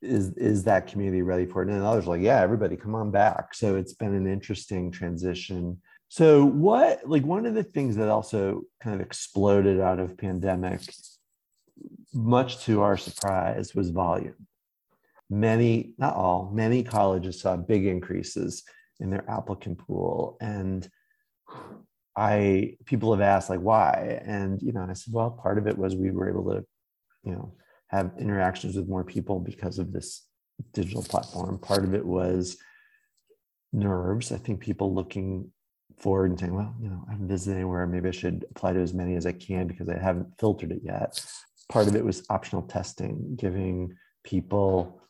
is 0.01 0.29
is 0.38 0.63
that 0.63 0.88
community 0.88 1.22
ready 1.22 1.46
for 1.46 1.62
it? 1.62 1.69
And 1.69 1.84
others 1.84 2.08
like, 2.08 2.22
yeah, 2.22 2.39
everybody 2.39 2.77
come 2.77 2.96
on 2.96 3.12
back. 3.12 3.53
So 3.53 3.75
it's 3.75 3.93
been 3.93 4.13
an 4.13 4.27
interesting 4.27 4.91
transition. 4.91 5.81
So 6.08 6.46
what 6.46 7.02
like 7.08 7.25
one 7.25 7.45
of 7.45 7.54
the 7.54 7.63
things 7.63 7.97
that 7.97 8.08
also 8.08 8.62
kind 8.82 8.95
of 8.95 9.06
exploded 9.06 9.82
out 9.82 9.99
of 9.99 10.17
pandemic 10.17 10.82
much 12.13 12.63
to 12.65 12.82
our 12.82 12.97
surprise, 12.97 13.75
was 13.75 13.89
volume. 13.89 14.47
Many, 15.30 15.93
not 15.97 16.15
all, 16.15 16.52
many 16.54 16.84
colleges 16.84 17.41
saw 17.41 17.56
big 17.56 17.86
increases 17.86 18.63
in 18.99 19.10
their 19.10 19.30
applicant 19.30 19.78
pool. 19.78 20.38
And 20.41 20.89
I, 22.19 22.75
people 22.86 23.12
have 23.13 23.21
asked, 23.21 23.49
like, 23.49 23.62
why? 23.62 24.21
And, 24.25 24.62
you 24.62 24.73
know, 24.73 24.86
I 24.88 24.93
said, 24.93 25.13
well, 25.13 25.32
part 25.32 25.58
of 25.58 25.67
it 25.67 25.77
was 25.77 25.95
we 25.95 26.12
were 26.12 26.29
able 26.29 26.51
to, 26.51 26.65
you 27.23 27.32
know, 27.32 27.53
have 27.88 28.12
interactions 28.19 28.75
with 28.75 28.88
more 28.88 29.03
people 29.03 29.39
because 29.39 29.79
of 29.79 29.93
this 29.93 30.25
digital 30.73 31.03
platform. 31.03 31.58
Part 31.58 31.84
of 31.84 31.93
it 31.93 32.05
was 32.05 32.58
nerves. 33.71 34.32
I 34.32 34.38
think 34.38 34.60
people 34.60 34.93
looking 34.93 35.51
forward 35.97 36.32
and 36.32 36.39
saying, 36.39 36.55
well, 36.55 36.75
you 36.82 36.89
know, 36.89 37.05
I 37.08 37.12
haven't 37.12 37.27
visited 37.27 37.55
anywhere. 37.55 37.88
Maybe 37.88 38.10
I 38.10 38.12
should 38.12 38.45
apply 38.51 38.73
to 38.73 38.79
as 38.79 38.93
many 38.93 39.15
as 39.15 39.25
I 39.25 39.32
can 39.32 39.67
because 39.67 39.89
I 39.89 39.97
haven't 39.97 40.27
filtered 40.39 40.71
it 40.71 40.82
yet 40.84 41.19
part 41.69 41.88
of 41.88 41.95
it 41.95 42.03
was 42.03 42.23
optional 42.29 42.63
testing, 42.63 43.36
giving 43.36 43.95
people 44.23 45.01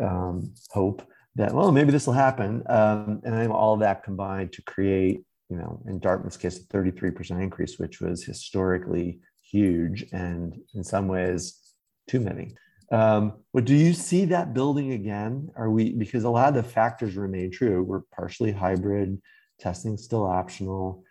um, 0.00 0.54
hope 0.70 1.02
that 1.34 1.52
well 1.52 1.72
maybe 1.72 1.90
this 1.90 2.06
will 2.06 2.14
happen, 2.14 2.62
um, 2.68 3.20
and 3.24 3.34
I 3.34 3.40
think 3.40 3.52
all 3.52 3.74
of 3.74 3.80
that 3.80 4.04
combined 4.04 4.52
to 4.52 4.62
create 4.62 5.22
you 5.48 5.56
know 5.56 5.82
in 5.86 5.98
Dartmouth's 5.98 6.36
case 6.36 6.58
a 6.58 6.64
33% 6.64 7.42
increase, 7.42 7.78
which 7.78 8.00
was 8.00 8.24
historically 8.24 9.20
huge 9.42 10.04
and 10.12 10.58
in 10.74 10.82
some 10.82 11.08
ways 11.08 11.74
too 12.08 12.20
many. 12.20 12.54
Um, 12.92 13.32
but 13.52 13.64
do 13.64 13.74
you 13.74 13.92
see 13.92 14.26
that 14.26 14.54
building 14.54 14.92
again? 14.92 15.50
Are 15.56 15.70
we 15.70 15.92
because 15.92 16.24
a 16.24 16.30
lot 16.30 16.48
of 16.48 16.54
the 16.54 16.62
factors 16.62 17.16
remain 17.16 17.50
true? 17.50 17.82
We're 17.82 18.02
partially 18.14 18.52
hybrid, 18.52 19.20
testing 19.58 19.96
still 19.96 20.24
optional. 20.24 21.04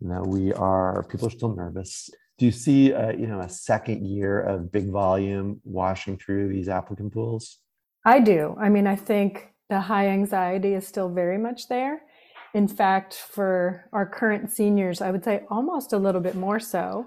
You 0.00 0.08
know, 0.08 0.22
we 0.22 0.52
are 0.52 1.04
people 1.08 1.28
are 1.28 1.32
still 1.32 1.54
nervous 1.54 2.10
do 2.38 2.46
you 2.46 2.52
see 2.52 2.90
a, 2.90 3.12
you 3.12 3.26
know 3.26 3.40
a 3.40 3.48
second 3.48 4.06
year 4.06 4.40
of 4.40 4.72
big 4.72 4.90
volume 4.90 5.60
washing 5.64 6.16
through 6.16 6.48
these 6.48 6.68
applicant 6.68 7.12
pools 7.12 7.58
i 8.04 8.20
do 8.20 8.56
i 8.60 8.68
mean 8.68 8.86
i 8.86 8.96
think 8.96 9.48
the 9.68 9.80
high 9.80 10.08
anxiety 10.08 10.74
is 10.74 10.86
still 10.86 11.08
very 11.08 11.38
much 11.38 11.68
there 11.68 12.02
in 12.56 12.66
fact 12.66 13.14
for 13.14 13.88
our 13.92 14.06
current 14.06 14.50
seniors 14.50 15.00
i 15.00 15.10
would 15.10 15.22
say 15.22 15.42
almost 15.50 15.92
a 15.92 15.98
little 15.98 16.20
bit 16.20 16.34
more 16.34 16.58
so 16.58 17.06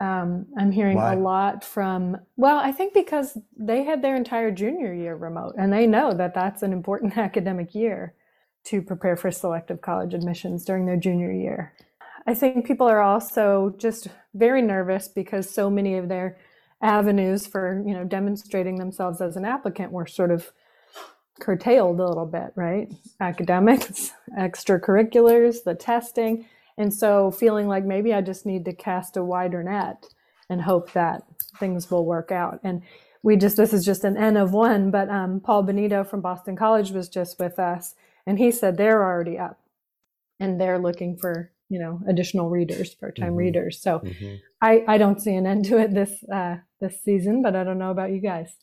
um, 0.00 0.46
i'm 0.58 0.72
hearing 0.72 0.96
Why? 0.96 1.14
a 1.14 1.18
lot 1.18 1.62
from 1.62 2.16
well 2.36 2.58
i 2.58 2.72
think 2.72 2.94
because 2.94 3.38
they 3.56 3.84
had 3.84 4.02
their 4.02 4.16
entire 4.16 4.50
junior 4.50 4.92
year 4.92 5.14
remote 5.14 5.54
and 5.58 5.72
they 5.72 5.86
know 5.86 6.12
that 6.14 6.34
that's 6.34 6.62
an 6.62 6.72
important 6.72 7.16
academic 7.28 7.74
year 7.74 8.14
to 8.64 8.80
prepare 8.80 9.16
for 9.16 9.30
selective 9.30 9.82
college 9.82 10.14
admissions 10.14 10.64
during 10.64 10.86
their 10.86 10.96
junior 10.96 11.30
year 11.30 11.74
I 12.26 12.34
think 12.34 12.66
people 12.66 12.86
are 12.86 13.02
also 13.02 13.74
just 13.76 14.08
very 14.34 14.62
nervous 14.62 15.08
because 15.08 15.52
so 15.52 15.68
many 15.68 15.96
of 15.96 16.08
their 16.08 16.38
avenues 16.82 17.46
for 17.46 17.82
you 17.86 17.94
know 17.94 18.04
demonstrating 18.04 18.76
themselves 18.76 19.20
as 19.20 19.36
an 19.36 19.44
applicant 19.44 19.92
were 19.92 20.06
sort 20.06 20.30
of 20.30 20.50
curtailed 21.40 22.00
a 22.00 22.06
little 22.06 22.26
bit, 22.26 22.52
right? 22.54 22.92
Academics, 23.20 24.12
extracurriculars, 24.38 25.64
the 25.64 25.74
testing, 25.74 26.46
and 26.76 26.92
so 26.92 27.30
feeling 27.30 27.68
like 27.68 27.84
maybe 27.84 28.12
I 28.12 28.20
just 28.20 28.46
need 28.46 28.64
to 28.64 28.72
cast 28.72 29.16
a 29.16 29.24
wider 29.24 29.62
net 29.62 30.06
and 30.48 30.62
hope 30.62 30.92
that 30.92 31.22
things 31.58 31.90
will 31.90 32.04
work 32.04 32.32
out. 32.32 32.60
And 32.62 32.82
we 33.22 33.36
just 33.36 33.56
this 33.56 33.72
is 33.72 33.84
just 33.84 34.04
an 34.04 34.16
N 34.16 34.36
of 34.36 34.52
one, 34.52 34.90
but 34.90 35.08
um, 35.08 35.40
Paul 35.40 35.62
Benito 35.62 36.04
from 36.04 36.20
Boston 36.20 36.56
College 36.56 36.90
was 36.90 37.08
just 37.08 37.38
with 37.38 37.58
us, 37.58 37.94
and 38.26 38.38
he 38.38 38.50
said 38.50 38.76
they're 38.76 39.02
already 39.02 39.38
up 39.38 39.60
and 40.40 40.60
they're 40.60 40.78
looking 40.78 41.16
for 41.16 41.50
you 41.68 41.78
know 41.78 42.00
additional 42.08 42.50
readers 42.50 42.94
part-time 42.94 43.28
mm-hmm. 43.28 43.36
readers 43.36 43.80
so 43.80 44.00
mm-hmm. 44.00 44.34
i 44.60 44.84
i 44.86 44.98
don't 44.98 45.20
see 45.20 45.34
an 45.34 45.46
end 45.46 45.64
to 45.64 45.78
it 45.78 45.94
this 45.94 46.22
uh 46.32 46.56
this 46.80 47.02
season 47.02 47.42
but 47.42 47.56
i 47.56 47.64
don't 47.64 47.78
know 47.78 47.90
about 47.90 48.10
you 48.10 48.20
guys 48.20 48.56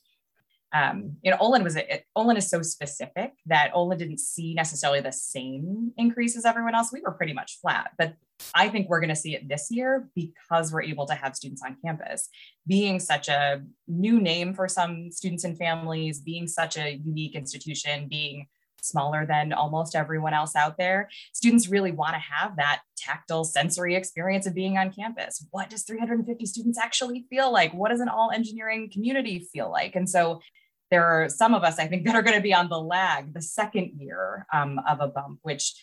um, 0.73 1.17
you 1.21 1.31
know, 1.31 1.37
Olin 1.39 1.63
was 1.63 1.75
it, 1.75 2.05
Olin 2.15 2.37
is 2.37 2.49
so 2.49 2.61
specific 2.61 3.33
that 3.45 3.71
Olin 3.73 3.97
didn't 3.97 4.19
see 4.19 4.53
necessarily 4.53 5.01
the 5.01 5.11
same 5.11 5.91
increase 5.97 6.37
as 6.37 6.45
everyone 6.45 6.75
else. 6.75 6.91
We 6.93 7.01
were 7.01 7.11
pretty 7.11 7.33
much 7.33 7.59
flat, 7.61 7.91
but 7.97 8.15
I 8.55 8.69
think 8.69 8.89
we're 8.89 9.01
going 9.01 9.09
to 9.09 9.15
see 9.15 9.35
it 9.35 9.49
this 9.49 9.69
year 9.69 10.09
because 10.15 10.71
we're 10.71 10.83
able 10.83 11.05
to 11.07 11.13
have 11.13 11.35
students 11.35 11.61
on 11.63 11.77
campus. 11.83 12.29
Being 12.65 12.99
such 12.99 13.27
a 13.27 13.61
new 13.87 14.19
name 14.19 14.53
for 14.53 14.67
some 14.67 15.11
students 15.11 15.43
and 15.43 15.57
families, 15.57 16.19
being 16.19 16.47
such 16.47 16.77
a 16.77 16.93
unique 17.03 17.35
institution, 17.35 18.07
being 18.07 18.47
smaller 18.81 19.25
than 19.25 19.53
almost 19.53 19.95
everyone 19.95 20.33
else 20.33 20.55
out 20.55 20.77
there. 20.77 21.09
Students 21.33 21.69
really 21.69 21.91
want 21.91 22.15
to 22.15 22.19
have 22.19 22.55
that 22.55 22.81
tactile 22.97 23.43
sensory 23.43 23.95
experience 23.95 24.47
of 24.47 24.55
being 24.55 24.77
on 24.77 24.91
campus. 24.91 25.45
What 25.51 25.69
does 25.69 25.83
350 25.83 26.45
students 26.45 26.79
actually 26.79 27.25
feel 27.29 27.51
like? 27.51 27.73
What 27.73 27.89
does 27.89 27.99
an 27.99 28.09
all 28.09 28.31
engineering 28.31 28.89
community 28.91 29.47
feel 29.53 29.69
like? 29.69 29.95
And 29.95 30.09
so 30.09 30.41
there 30.91 31.05
are 31.05 31.29
some 31.29 31.53
of 31.53 31.63
us, 31.63 31.79
I 31.79 31.87
think, 31.87 32.05
that 32.05 32.15
are 32.15 32.21
going 32.21 32.35
to 32.35 32.43
be 32.43 32.53
on 32.53 32.69
the 32.69 32.79
lag, 32.79 33.33
the 33.33 33.41
second 33.41 33.93
year 33.97 34.45
um, 34.53 34.79
of 34.87 34.99
a 34.99 35.07
bump, 35.07 35.39
which 35.41 35.73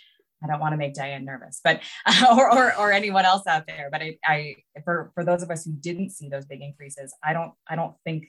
I 0.42 0.46
don't 0.46 0.60
want 0.60 0.74
to 0.74 0.76
make 0.76 0.94
Diane 0.94 1.24
nervous, 1.24 1.60
but 1.64 1.80
or, 2.30 2.52
or, 2.52 2.76
or 2.76 2.92
anyone 2.92 3.24
else 3.24 3.46
out 3.46 3.66
there. 3.66 3.88
But 3.90 4.02
I, 4.02 4.18
I, 4.24 4.56
for 4.84 5.10
for 5.14 5.24
those 5.24 5.42
of 5.42 5.50
us 5.50 5.64
who 5.64 5.72
didn't 5.72 6.10
see 6.10 6.28
those 6.28 6.44
big 6.44 6.60
increases, 6.60 7.12
I 7.24 7.32
don't 7.32 7.52
I 7.68 7.74
don't 7.74 7.94
think 8.04 8.26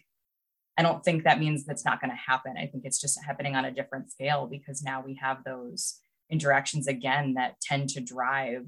I 0.77 0.81
don't 0.81 1.03
think 1.03 1.23
that 1.25 1.39
means 1.39 1.65
that's 1.65 1.85
not 1.85 1.99
going 2.01 2.11
to 2.11 2.15
happen. 2.15 2.55
I 2.57 2.65
think 2.67 2.85
it's 2.85 3.01
just 3.01 3.19
happening 3.23 3.55
on 3.55 3.65
a 3.65 3.71
different 3.71 4.09
scale 4.09 4.47
because 4.47 4.81
now 4.81 5.03
we 5.05 5.19
have 5.21 5.43
those 5.43 5.99
interactions 6.29 6.87
again 6.87 7.33
that 7.33 7.59
tend 7.61 7.89
to 7.89 7.99
drive 8.01 8.67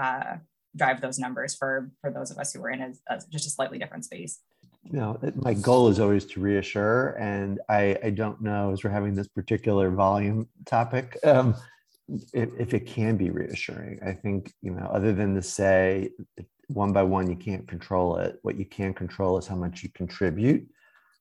uh, 0.00 0.36
drive 0.76 1.00
those 1.00 1.18
numbers 1.18 1.56
for 1.56 1.90
for 2.00 2.10
those 2.10 2.30
of 2.30 2.38
us 2.38 2.52
who 2.52 2.62
are 2.62 2.70
in 2.70 2.80
a, 2.80 2.92
a, 3.14 3.20
just 3.30 3.46
a 3.46 3.50
slightly 3.50 3.78
different 3.78 4.04
space. 4.04 4.38
You 4.90 4.98
know, 4.98 5.18
my 5.34 5.52
goal 5.54 5.88
is 5.88 6.00
always 6.00 6.24
to 6.26 6.40
reassure, 6.40 7.10
and 7.18 7.60
I, 7.68 7.98
I 8.02 8.10
don't 8.10 8.40
know 8.40 8.72
as 8.72 8.82
we're 8.82 8.90
having 8.90 9.14
this 9.14 9.28
particular 9.28 9.90
volume 9.90 10.48
topic. 10.64 11.18
Um, 11.24 11.54
if, 12.32 12.48
if 12.58 12.72
it 12.72 12.86
can 12.86 13.18
be 13.18 13.28
reassuring, 13.28 14.00
I 14.04 14.12
think 14.12 14.54
you 14.62 14.70
know, 14.70 14.88
other 14.90 15.12
than 15.12 15.34
to 15.34 15.42
say 15.42 16.10
one 16.68 16.92
by 16.92 17.02
one 17.02 17.28
you 17.28 17.36
can't 17.36 17.66
control 17.66 18.16
it. 18.18 18.38
What 18.42 18.56
you 18.56 18.64
can 18.64 18.94
control 18.94 19.38
is 19.38 19.46
how 19.46 19.56
much 19.56 19.82
you 19.82 19.90
contribute 19.90 20.66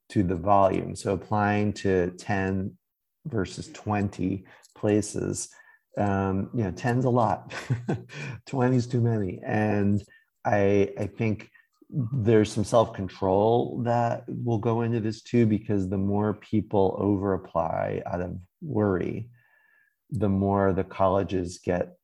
to 0.09 0.23
the 0.23 0.35
volume. 0.35 0.95
So 0.95 1.13
applying 1.13 1.73
to 1.73 2.11
10 2.11 2.77
versus 3.25 3.69
20 3.73 4.45
places, 4.75 5.49
um, 5.97 6.49
you 6.53 6.63
know, 6.63 6.71
10's 6.71 7.05
a 7.05 7.09
lot, 7.09 7.53
20 8.45 8.77
is 8.77 8.87
too 8.87 9.01
many. 9.01 9.39
And 9.43 10.03
I, 10.45 10.93
I 10.97 11.07
think 11.07 11.49
there's 11.89 12.51
some 12.51 12.65
self-control 12.65 13.83
that 13.85 14.25
will 14.27 14.57
go 14.57 14.81
into 14.81 14.99
this 14.99 15.21
too, 15.21 15.45
because 15.45 15.87
the 15.87 15.97
more 15.97 16.33
people 16.33 16.95
over 16.99 17.33
apply 17.33 18.01
out 18.05 18.21
of 18.21 18.37
worry, 18.61 19.29
the 20.11 20.29
more 20.29 20.73
the 20.73 20.83
colleges 20.83 21.59
get 21.63 21.97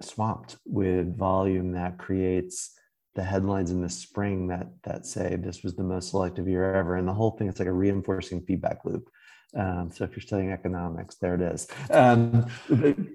swamped 0.00 0.56
with 0.64 1.16
volume 1.16 1.72
that 1.72 1.98
creates 1.98 2.72
the 3.14 3.22
headlines 3.22 3.70
in 3.70 3.80
the 3.80 3.88
spring 3.88 4.48
that 4.48 4.66
that 4.82 5.06
say 5.06 5.36
this 5.36 5.62
was 5.62 5.76
the 5.76 5.82
most 5.82 6.10
selective 6.10 6.48
year 6.48 6.74
ever. 6.74 6.96
And 6.96 7.06
the 7.06 7.12
whole 7.12 7.32
thing 7.32 7.48
it's 7.48 7.60
like 7.60 7.68
a 7.68 7.72
reinforcing 7.72 8.42
feedback 8.42 8.84
loop. 8.84 9.08
Um, 9.56 9.90
so 9.92 10.02
if 10.02 10.10
you're 10.10 10.20
studying 10.20 10.50
economics 10.50 11.14
there 11.16 11.36
it 11.36 11.40
is. 11.40 11.68
Um, 11.90 12.46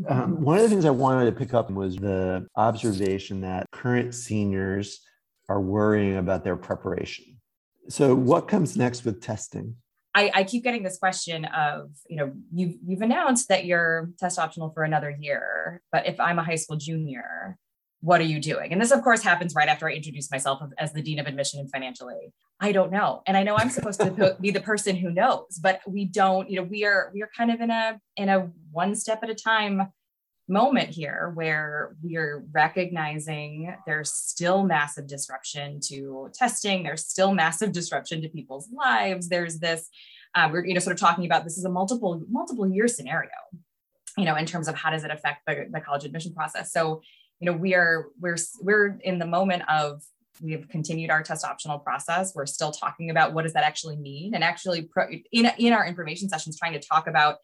um, 0.07 0.41
one 0.41 0.55
of 0.55 0.63
the 0.63 0.69
things 0.69 0.85
i 0.85 0.89
wanted 0.89 1.25
to 1.25 1.37
pick 1.37 1.53
up 1.53 1.69
was 1.69 1.97
the 1.97 2.47
observation 2.55 3.41
that 3.41 3.67
current 3.71 4.15
seniors 4.15 5.01
are 5.49 5.59
worrying 5.59 6.17
about 6.17 6.43
their 6.43 6.55
preparation 6.55 7.25
so 7.89 8.15
what 8.15 8.47
comes 8.47 8.77
next 8.77 9.03
with 9.03 9.21
testing 9.21 9.75
I, 10.15 10.31
I, 10.33 10.43
keep 10.43 10.63
getting 10.63 10.81
this 10.81 10.97
question 10.97 11.45
of, 11.45 11.91
you 12.09 12.17
know, 12.17 12.33
you've 12.51 12.75
you've 12.83 13.01
announced 13.01 13.47
that 13.49 13.65
you're 13.65 14.09
test 14.19 14.39
optional 14.39 14.71
for 14.71 14.83
another 14.83 15.09
year, 15.11 15.81
but 15.91 16.07
if 16.07 16.19
I'm 16.19 16.39
a 16.39 16.43
high 16.43 16.55
school 16.55 16.77
junior, 16.77 17.57
what 18.01 18.21
are 18.21 18.25
you 18.25 18.39
doing? 18.39 18.71
And 18.71 18.81
this, 18.81 18.91
of 18.91 19.03
course, 19.03 19.21
happens 19.21 19.53
right 19.53 19.67
after 19.67 19.87
I 19.87 19.93
introduce 19.93 20.31
myself 20.31 20.61
as 20.77 20.93
the 20.93 21.01
dean 21.01 21.19
of 21.19 21.27
admission 21.27 21.59
and 21.59 21.69
financial 21.69 22.09
aid. 22.09 22.31
I 22.59 22.71
don't 22.71 22.91
know, 22.91 23.21
and 23.27 23.37
I 23.37 23.43
know 23.43 23.55
I'm 23.55 23.69
supposed 23.69 23.99
to 23.99 24.37
be 24.41 24.51
the 24.51 24.61
person 24.61 24.95
who 24.95 25.11
knows, 25.11 25.59
but 25.61 25.81
we 25.87 26.05
don't. 26.05 26.49
You 26.49 26.57
know, 26.57 26.63
we 26.63 26.85
are 26.85 27.11
we 27.13 27.21
are 27.21 27.29
kind 27.35 27.51
of 27.51 27.61
in 27.61 27.69
a 27.69 27.99
in 28.17 28.29
a 28.29 28.49
one 28.71 28.95
step 28.95 29.21
at 29.23 29.29
a 29.29 29.35
time 29.35 29.91
moment 30.49 30.89
here 30.89 31.31
where 31.35 31.95
we're 32.01 32.43
recognizing 32.51 33.73
there's 33.85 34.11
still 34.11 34.63
massive 34.63 35.07
disruption 35.07 35.79
to 35.79 36.29
testing 36.33 36.83
there's 36.83 37.05
still 37.05 37.33
massive 37.33 37.71
disruption 37.71 38.21
to 38.21 38.29
people's 38.29 38.67
lives. 38.71 39.29
There's 39.29 39.59
this 39.59 39.87
um, 40.35 40.51
we're 40.51 40.65
you 40.65 40.73
know 40.73 40.79
sort 40.79 40.93
of 40.93 40.99
talking 40.99 41.25
about 41.25 41.43
this 41.43 41.57
is 41.57 41.65
a 41.65 41.69
multiple 41.69 42.23
multiple 42.29 42.67
year 42.67 42.87
scenario 42.87 43.29
you 44.17 44.25
know 44.25 44.35
in 44.35 44.45
terms 44.45 44.67
of 44.67 44.75
how 44.75 44.89
does 44.89 45.03
it 45.03 45.11
affect 45.11 45.41
the, 45.45 45.67
the 45.71 45.79
college 45.79 46.03
admission 46.03 46.33
process. 46.33 46.73
So 46.73 47.01
you 47.39 47.45
know 47.45 47.53
we 47.55 47.75
are 47.75 48.07
we're 48.19 48.37
we're 48.61 48.97
in 49.03 49.19
the 49.19 49.27
moment 49.27 49.63
of 49.69 50.01
we've 50.41 50.67
continued 50.69 51.11
our 51.11 51.21
test 51.21 51.45
optional 51.45 51.79
process. 51.79 52.33
We're 52.33 52.45
still 52.45 52.71
talking 52.71 53.09
about 53.09 53.33
what 53.33 53.43
does 53.43 53.53
that 53.53 53.63
actually 53.63 53.97
mean 53.97 54.33
and 54.33 54.43
actually 54.43 54.83
pro, 54.83 55.05
in, 55.31 55.51
in 55.57 55.73
our 55.73 55.85
information 55.85 56.29
sessions 56.29 56.57
trying 56.57 56.73
to 56.73 56.79
talk 56.79 57.07
about 57.07 57.37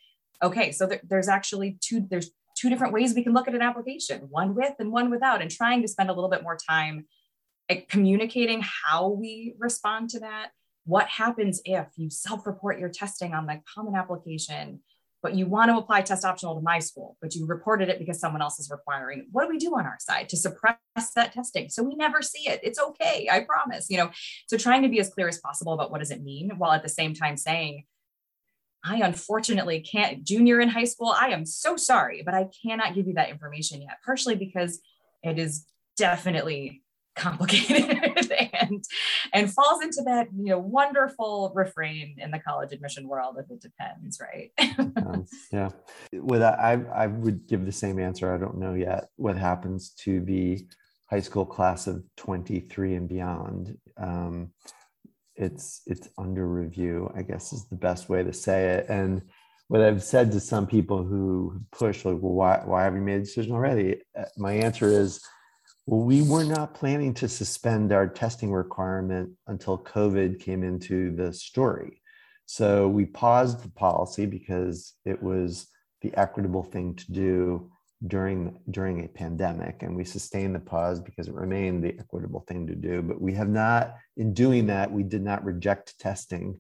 okay 0.44 0.72
so 0.72 0.86
there, 0.86 1.00
there's 1.08 1.30
actually 1.30 1.78
two 1.82 2.06
there's 2.10 2.32
two 2.56 2.70
different 2.70 2.94
ways 2.94 3.14
we 3.14 3.24
can 3.24 3.34
look 3.34 3.48
at 3.48 3.56
an 3.56 3.62
application, 3.62 4.28
one 4.30 4.56
with 4.56 4.74
and 4.80 4.92
one 4.92 5.10
without, 5.10 5.42
and 5.42 5.52
trying 5.52 5.82
to 5.82 5.88
spend 5.88 6.10
a 6.10 6.14
little 6.14 6.30
bit 6.30 6.44
more 6.44 6.58
time 6.58 7.06
communicating 7.90 8.64
how 8.64 9.10
we 9.10 9.56
respond 9.60 10.10
to 10.12 10.20
that. 10.20 10.50
What 10.86 11.08
happens 11.08 11.62
if 11.66 11.88
you 11.98 12.10
self 12.10 12.46
report 12.46 12.80
your 12.80 12.90
testing 12.90 13.34
on 13.34 13.48
the 13.48 13.60
common 13.74 13.96
application, 13.96 14.82
but 15.24 15.34
you 15.34 15.48
want 15.48 15.72
to 15.72 15.78
apply 15.78 16.02
test 16.02 16.24
optional 16.24 16.54
to 16.56 16.62
my 16.62 16.78
school, 16.78 17.18
but 17.20 17.34
you 17.34 17.48
reported 17.48 17.90
it 17.90 17.98
because 17.98 18.20
someone 18.20 18.44
else 18.44 18.60
is 18.60 18.70
requiring? 18.70 19.28
What 19.32 19.46
do 19.46 19.50
we 19.50 19.58
do 19.58 19.76
on 19.76 19.86
our 19.86 19.98
side 20.00 20.30
to 20.30 20.38
suppress 20.38 20.78
that 21.16 21.34
testing 21.34 21.70
so 21.70 21.82
we 21.82 21.96
never 21.96 22.22
see 22.22 22.48
it? 22.48 22.60
It's 22.62 22.80
okay, 22.80 23.28
I 23.32 23.40
promise. 23.40 23.90
You 23.90 23.98
know, 23.98 24.12
so 24.48 24.58
trying 24.58 24.84
to 24.84 24.90
be 24.90 25.00
as 25.00 25.10
clear 25.10 25.28
as 25.28 25.40
possible 25.40 25.74
about 25.74 25.90
what 25.90 26.00
does 26.00 26.12
it 26.12 26.24
mean 26.24 26.52
while 26.58 26.72
at 26.72 26.84
the 26.84 26.90
same 26.90 27.16
time 27.16 27.38
saying, 27.38 27.86
I 28.86 28.98
unfortunately 28.98 29.80
can't, 29.80 30.24
junior 30.24 30.60
in 30.60 30.70
high 30.70 30.84
school, 30.84 31.10
I 31.10 31.30
am 31.30 31.46
so 31.46 31.76
sorry, 31.76 32.22
but 32.24 32.34
I 32.34 32.50
cannot 32.64 32.94
give 32.94 33.08
you 33.08 33.16
that 33.16 33.30
information 33.30 33.82
yet, 33.82 33.98
partially 34.06 34.36
because 34.36 34.80
it 35.24 35.40
is 35.40 35.66
definitely 35.98 36.84
complicated 37.16 38.30
and 38.54 38.84
and 39.34 39.54
falls 39.54 39.82
into 39.82 40.02
that 40.06 40.28
you 40.36 40.50
know 40.50 40.60
wonderful 40.60 41.52
refrain 41.56 42.18
in 42.20 42.30
the 42.30 42.40
college 42.40 42.74
admission 42.74 43.08
world 43.08 43.38
if 43.40 43.50
it 43.50 43.62
depends 43.62 44.20
right? 44.20 44.52
Um, 44.98 45.26
yeah. 45.52 45.70
With 46.14 46.42
I, 46.42 46.82
I 46.94 47.08
would 47.08 47.48
give 47.48 47.66
the 47.66 47.72
same 47.72 48.00
answer. 48.00 48.34
I 48.34 48.38
don't 48.38 48.58
know 48.58 48.74
yet 48.74 49.06
what 49.18 49.38
happens 49.38 49.92
to 50.00 50.20
the 50.22 50.66
high 51.10 51.20
school 51.20 51.46
class 51.46 51.86
of 51.88 52.04
23 52.18 52.96
and 52.96 53.08
beyond. 53.08 53.78
Um, 53.98 54.52
it's 55.36 55.82
it's 55.86 56.08
under 56.18 56.48
review 56.48 57.12
i 57.16 57.22
guess 57.22 57.52
is 57.52 57.66
the 57.66 57.76
best 57.76 58.10
way 58.10 58.24
to 58.24 58.34
say 58.34 58.76
it. 58.76 58.86
And 58.90 59.22
what 59.68 59.82
i've 59.82 60.04
said 60.04 60.32
to 60.32 60.40
some 60.40 60.68
people 60.68 61.04
who 61.04 61.62
push 61.72 62.06
like 62.06 62.18
well 62.22 62.34
why, 62.34 62.62
why 62.66 62.84
have 62.84 62.96
you 62.96 63.02
made 63.02 63.16
a 63.16 63.20
decision 63.20 63.54
already? 63.54 64.02
Uh, 64.18 64.26
my 64.38 64.54
answer 64.54 64.90
is 64.90 65.22
well 65.86 66.02
we 66.02 66.22
were 66.22 66.44
not 66.44 66.74
planning 66.74 67.14
to 67.16 67.28
suspend 67.28 67.92
our 67.92 68.08
testing 68.08 68.52
requirement 68.52 69.32
until 69.48 69.78
covid 69.78 70.40
came 70.40 70.64
into 70.64 71.16
the 71.16 71.34
story. 71.34 72.02
So 72.46 72.88
we 72.88 73.06
paused 73.06 73.64
the 73.64 73.72
policy 73.72 74.28
because 74.28 74.94
it 75.04 75.22
was 75.22 75.68
the 76.02 76.16
equitable 76.16 76.64
thing 76.64 76.94
to 76.96 77.12
do 77.12 77.72
during 78.08 78.60
during 78.72 79.04
a 79.04 79.08
pandemic 79.08 79.82
and 79.82 79.96
we 79.96 80.04
sustained 80.04 80.54
the 80.54 80.60
pause 80.60 81.00
because 81.00 81.28
it 81.28 81.34
remained 81.34 81.84
the 81.84 81.98
equitable 81.98 82.42
thing 82.42 82.68
to 82.68 82.76
do. 82.76 83.02
But 83.02 83.22
we 83.22 83.34
have 83.34 83.50
not 83.50 83.96
in 84.18 84.34
doing 84.34 84.68
that 84.68 84.92
we 84.92 85.04
did 85.04 85.24
not 85.24 85.46
reject 85.46 85.98
testing 86.00 86.60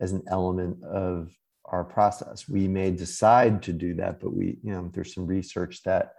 as 0.00 0.12
an 0.12 0.22
element 0.26 0.82
of 0.84 1.30
our 1.64 1.84
process. 1.84 2.48
We 2.48 2.68
may 2.68 2.90
decide 2.90 3.62
to 3.62 3.72
do 3.72 3.94
that 3.94 4.20
but 4.20 4.34
we 4.34 4.58
you 4.62 4.72
know 4.72 4.90
there's 4.92 5.14
some 5.14 5.26
research 5.26 5.82
that 5.84 6.12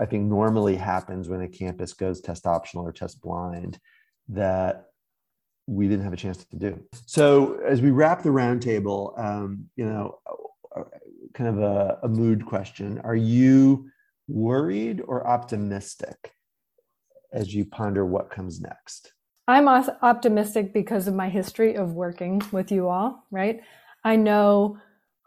i 0.00 0.06
think 0.06 0.24
normally 0.24 0.76
happens 0.76 1.28
when 1.28 1.42
a 1.42 1.48
campus 1.48 1.92
goes 1.92 2.20
test 2.20 2.46
optional 2.46 2.86
or 2.86 2.92
test 2.92 3.20
blind 3.20 3.78
that 4.28 4.86
we 5.66 5.88
didn't 5.88 6.04
have 6.04 6.12
a 6.12 6.16
chance 6.16 6.44
to 6.44 6.56
do. 6.56 6.80
So 7.06 7.60
as 7.64 7.80
we 7.80 7.90
wrap 7.90 8.22
the 8.22 8.30
roundtable 8.30 9.18
um, 9.18 9.66
you 9.76 9.84
know 9.84 10.18
kind 11.34 11.50
of 11.50 11.58
a, 11.58 11.98
a 12.02 12.08
mood 12.08 12.46
question. 12.46 13.00
Are 13.04 13.16
you 13.16 13.90
worried 14.28 15.02
or 15.06 15.26
optimistic 15.26 16.34
as 17.32 17.54
you 17.54 17.64
ponder 17.64 18.04
what 18.04 18.30
comes 18.30 18.60
next? 18.60 19.12
I'm 19.48 19.68
optimistic 19.68 20.72
because 20.72 21.08
of 21.08 21.14
my 21.14 21.28
history 21.28 21.74
of 21.74 21.94
working 21.94 22.42
with 22.52 22.70
you 22.70 22.88
all, 22.88 23.26
right? 23.30 23.60
I 24.04 24.16
know 24.16 24.78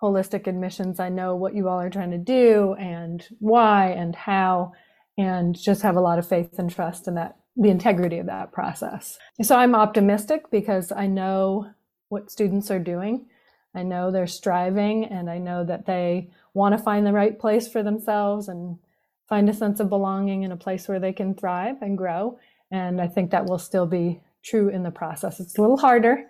holistic 0.01 0.47
admissions, 0.47 0.99
I 0.99 1.09
know 1.09 1.35
what 1.35 1.55
you 1.55 1.67
all 1.67 1.79
are 1.79 1.89
trying 1.89 2.11
to 2.11 2.17
do 2.17 2.75
and 2.79 3.25
why 3.39 3.87
and 3.87 4.15
how, 4.15 4.73
and 5.17 5.57
just 5.57 5.81
have 5.81 5.95
a 5.95 6.01
lot 6.01 6.19
of 6.19 6.27
faith 6.27 6.57
and 6.59 6.69
trust 6.69 7.07
in 7.07 7.15
that, 7.15 7.37
the 7.55 7.69
integrity 7.69 8.19
of 8.19 8.27
that 8.27 8.51
process. 8.51 9.17
So 9.41 9.55
I'm 9.55 9.75
optimistic 9.75 10.49
because 10.51 10.91
I 10.91 11.07
know 11.07 11.71
what 12.09 12.31
students 12.31 12.69
are 12.71 12.79
doing 12.79 13.27
I 13.75 13.83
know 13.83 14.09
they're 14.09 14.27
striving 14.27 15.05
and 15.05 15.29
I 15.29 15.38
know 15.38 15.63
that 15.65 15.85
they 15.85 16.29
want 16.53 16.77
to 16.77 16.83
find 16.83 17.05
the 17.05 17.13
right 17.13 17.38
place 17.38 17.67
for 17.67 17.83
themselves 17.83 18.47
and 18.47 18.79
find 19.27 19.49
a 19.49 19.53
sense 19.53 19.79
of 19.79 19.89
belonging 19.89 20.43
in 20.43 20.51
a 20.51 20.57
place 20.57 20.88
where 20.88 20.99
they 20.99 21.11
can 21.11 21.35
thrive 21.35 21.81
and 21.81 21.97
grow. 21.97 22.39
And 22.71 23.01
I 23.01 23.07
think 23.07 23.31
that 23.31 23.45
will 23.45 23.59
still 23.59 23.85
be 23.85 24.21
true 24.43 24.69
in 24.69 24.83
the 24.83 24.91
process. 24.91 25.39
It's 25.39 25.57
a 25.57 25.61
little 25.61 25.77
harder, 25.77 26.13
a 26.13 26.25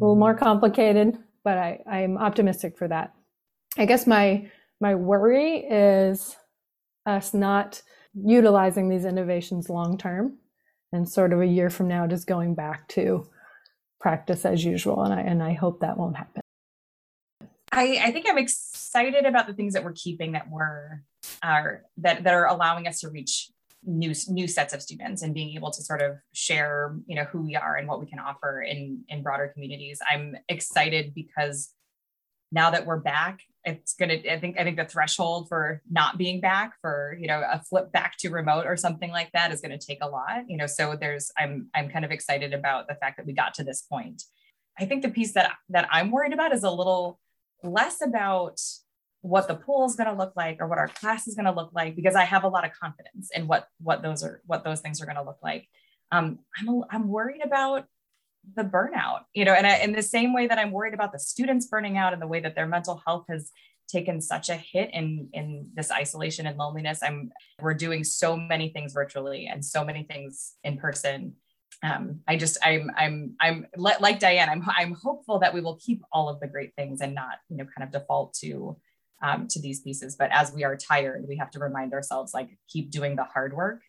little 0.00 0.16
more 0.16 0.34
mm-hmm. 0.34 0.44
complicated, 0.44 1.16
but 1.44 1.58
I, 1.58 1.80
I'm 1.86 2.18
optimistic 2.18 2.76
for 2.76 2.88
that. 2.88 3.14
I 3.78 3.84
guess 3.84 4.06
my 4.06 4.50
my 4.80 4.94
worry 4.94 5.58
is 5.58 6.36
us 7.06 7.34
not 7.34 7.82
utilizing 8.14 8.88
these 8.88 9.04
innovations 9.04 9.68
long 9.68 9.98
term 9.98 10.38
and 10.92 11.08
sort 11.08 11.32
of 11.32 11.40
a 11.40 11.46
year 11.46 11.70
from 11.70 11.86
now 11.86 12.06
just 12.06 12.26
going 12.26 12.54
back 12.54 12.88
to 12.88 13.28
practice 14.00 14.44
as 14.44 14.64
usual. 14.64 15.02
And 15.04 15.14
I 15.14 15.20
and 15.20 15.42
I 15.42 15.52
hope 15.52 15.80
that 15.80 15.96
won't 15.96 16.16
happen. 16.16 16.42
I, 17.72 18.00
I 18.04 18.10
think 18.10 18.26
I'm 18.28 18.38
excited 18.38 19.26
about 19.26 19.46
the 19.46 19.54
things 19.54 19.74
that 19.74 19.84
we're 19.84 19.92
keeping 19.92 20.32
that 20.32 20.50
were 20.50 21.02
are 21.42 21.82
that 21.98 22.24
that 22.24 22.34
are 22.34 22.46
allowing 22.46 22.86
us 22.86 23.00
to 23.00 23.10
reach 23.10 23.50
new 23.84 24.12
new 24.28 24.46
sets 24.46 24.74
of 24.74 24.82
students 24.82 25.22
and 25.22 25.32
being 25.32 25.54
able 25.54 25.70
to 25.70 25.82
sort 25.82 26.02
of 26.02 26.16
share 26.32 26.96
you 27.06 27.16
know 27.16 27.24
who 27.24 27.40
we 27.40 27.56
are 27.56 27.76
and 27.76 27.88
what 27.88 28.00
we 28.00 28.06
can 28.06 28.18
offer 28.18 28.62
in 28.62 29.04
in 29.08 29.22
broader 29.22 29.48
communities. 29.48 30.00
I'm 30.10 30.36
excited 30.48 31.14
because 31.14 31.72
now 32.52 32.70
that 32.70 32.84
we're 32.84 32.98
back 32.98 33.40
it's 33.64 33.94
gonna 33.94 34.14
i 34.30 34.38
think 34.38 34.58
i 34.58 34.64
think 34.64 34.76
the 34.76 34.84
threshold 34.84 35.48
for 35.48 35.82
not 35.90 36.18
being 36.18 36.40
back 36.40 36.72
for 36.80 37.16
you 37.20 37.28
know 37.28 37.42
a 37.50 37.60
flip 37.60 37.92
back 37.92 38.16
to 38.18 38.30
remote 38.30 38.66
or 38.66 38.76
something 38.76 39.10
like 39.10 39.30
that 39.32 39.52
is 39.52 39.60
going 39.60 39.76
to 39.76 39.86
take 39.86 39.98
a 40.02 40.08
lot 40.08 40.42
you 40.48 40.56
know 40.56 40.66
so 40.66 40.96
there's 40.98 41.30
i'm 41.38 41.68
i'm 41.74 41.88
kind 41.88 42.04
of 42.04 42.10
excited 42.10 42.52
about 42.54 42.88
the 42.88 42.94
fact 42.94 43.16
that 43.16 43.26
we 43.26 43.32
got 43.32 43.54
to 43.54 43.64
this 43.64 43.82
point. 43.82 44.22
I 44.78 44.86
think 44.86 45.02
the 45.02 45.10
piece 45.10 45.32
that 45.34 45.52
that 45.68 45.88
i'm 45.90 46.10
worried 46.10 46.32
about 46.32 46.52
is 46.52 46.64
a 46.64 46.70
little 46.70 47.20
less 47.62 48.02
about 48.02 48.60
what 49.22 49.48
the 49.48 49.54
pool 49.54 49.84
is 49.84 49.96
going 49.96 50.08
to 50.08 50.16
look 50.16 50.32
like 50.34 50.58
or 50.60 50.66
what 50.66 50.78
our 50.78 50.88
class 50.88 51.28
is 51.28 51.34
going 51.34 51.44
to 51.44 51.52
look 51.52 51.70
like 51.74 51.94
because 51.94 52.14
I 52.14 52.24
have 52.24 52.44
a 52.44 52.48
lot 52.48 52.64
of 52.64 52.72
confidence 52.72 53.30
in 53.34 53.46
what 53.46 53.66
what 53.80 54.02
those 54.02 54.22
are 54.22 54.40
what 54.46 54.64
those 54.64 54.80
things 54.80 55.00
are 55.00 55.06
going 55.06 55.16
to 55.16 55.22
look 55.22 55.38
like. 55.42 55.68
Um, 56.12 56.40
I'm 56.58 56.68
a, 56.68 56.80
I'm 56.90 57.08
worried 57.08 57.42
about 57.44 57.84
the 58.56 58.64
burnout, 58.64 59.20
you 59.34 59.44
know, 59.44 59.52
and 59.52 59.66
I, 59.66 59.76
in 59.78 59.92
the 59.92 60.02
same 60.02 60.32
way 60.32 60.46
that 60.46 60.58
I'm 60.58 60.72
worried 60.72 60.94
about 60.94 61.12
the 61.12 61.18
students 61.18 61.66
burning 61.66 61.98
out 61.98 62.14
and 62.14 62.22
the 62.22 62.26
way 62.26 62.40
that 62.40 62.54
their 62.54 62.66
mental 62.66 63.02
health 63.06 63.26
has 63.28 63.50
taken 63.88 64.20
such 64.20 64.48
a 64.48 64.54
hit 64.54 64.90
in 64.92 65.28
in 65.32 65.70
this 65.74 65.90
isolation 65.90 66.46
and 66.46 66.56
loneliness. 66.56 67.00
I'm 67.02 67.30
we're 67.60 67.74
doing 67.74 68.04
so 68.04 68.36
many 68.36 68.70
things 68.70 68.92
virtually 68.92 69.46
and 69.46 69.64
so 69.64 69.84
many 69.84 70.04
things 70.04 70.54
in 70.64 70.78
person. 70.78 71.34
Um, 71.82 72.20
I 72.28 72.36
just 72.36 72.58
I'm 72.62 72.90
I'm 72.96 73.36
I'm 73.40 73.66
like 73.76 74.18
Diane. 74.18 74.48
I'm 74.50 74.62
I'm 74.68 74.92
hopeful 74.92 75.38
that 75.38 75.54
we 75.54 75.60
will 75.60 75.76
keep 75.76 76.02
all 76.12 76.28
of 76.28 76.40
the 76.40 76.46
great 76.46 76.74
things 76.76 77.00
and 77.00 77.14
not 77.14 77.38
you 77.48 77.56
know 77.56 77.64
kind 77.64 77.86
of 77.86 77.92
default 77.92 78.34
to 78.40 78.76
um, 79.22 79.48
to 79.48 79.60
these 79.60 79.80
pieces. 79.80 80.16
But 80.16 80.30
as 80.32 80.52
we 80.52 80.64
are 80.64 80.76
tired, 80.76 81.24
we 81.28 81.36
have 81.36 81.50
to 81.52 81.58
remind 81.58 81.92
ourselves 81.92 82.34
like 82.34 82.50
keep 82.68 82.90
doing 82.90 83.16
the 83.16 83.24
hard 83.24 83.54
work. 83.54 83.80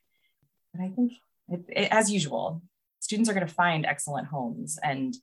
But 0.73 0.83
I 0.83 0.89
think, 0.89 1.13
it, 1.49 1.65
it, 1.69 1.87
as 1.91 2.11
usual, 2.11 2.61
students 2.99 3.29
are 3.29 3.33
going 3.33 3.47
to 3.47 3.53
find 3.53 3.85
excellent 3.85 4.27
homes, 4.27 4.79
and 4.81 5.13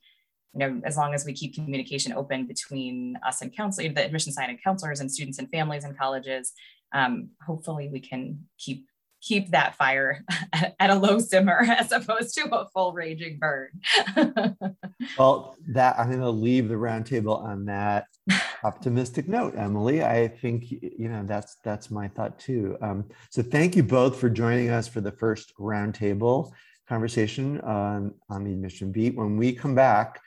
you 0.53 0.59
know, 0.59 0.81
as 0.83 0.97
long 0.97 1.13
as 1.13 1.25
we 1.25 1.33
keep 1.33 1.55
communication 1.55 2.13
open 2.13 2.45
between 2.45 3.17
us 3.25 3.41
and 3.41 3.55
counseling, 3.55 3.93
the 3.93 4.05
admission 4.05 4.31
side 4.31 4.49
and 4.49 4.61
counselors 4.63 4.99
and 4.99 5.11
students 5.11 5.37
and 5.39 5.49
families 5.49 5.83
and 5.83 5.97
colleges, 5.97 6.53
um, 6.93 7.29
hopefully 7.45 7.89
we 7.91 7.99
can 7.99 8.45
keep 8.57 8.85
keep 9.21 9.51
that 9.51 9.75
fire 9.75 10.23
at 10.79 10.89
a 10.89 10.95
low 10.95 11.19
simmer 11.19 11.59
as 11.67 11.91
opposed 11.91 12.35
to 12.35 12.53
a 12.53 12.67
full 12.69 12.93
raging 12.93 13.37
burn. 13.39 13.69
well, 15.17 15.55
that 15.67 15.99
I'm 15.99 16.07
going 16.07 16.19
to 16.19 16.29
leave 16.29 16.69
the 16.69 16.75
roundtable 16.75 17.41
on 17.41 17.65
that 17.65 18.05
optimistic 18.63 19.27
note, 19.27 19.55
Emily. 19.55 20.03
I 20.03 20.27
think 20.27 20.71
you 20.71 21.09
know 21.09 21.23
that's 21.25 21.57
that's 21.63 21.91
my 21.91 22.07
thought 22.07 22.39
too. 22.39 22.77
Um, 22.81 23.05
so 23.29 23.41
thank 23.41 23.75
you 23.75 23.83
both 23.83 24.19
for 24.19 24.29
joining 24.29 24.69
us 24.69 24.87
for 24.87 25.01
the 25.01 25.11
first 25.11 25.53
roundtable 25.57 26.51
conversation 26.87 27.59
on 27.61 28.13
on 28.29 28.43
the 28.43 28.51
admission 28.51 28.91
beat. 28.91 29.15
When 29.15 29.37
we 29.37 29.53
come 29.53 29.75
back, 29.75 30.19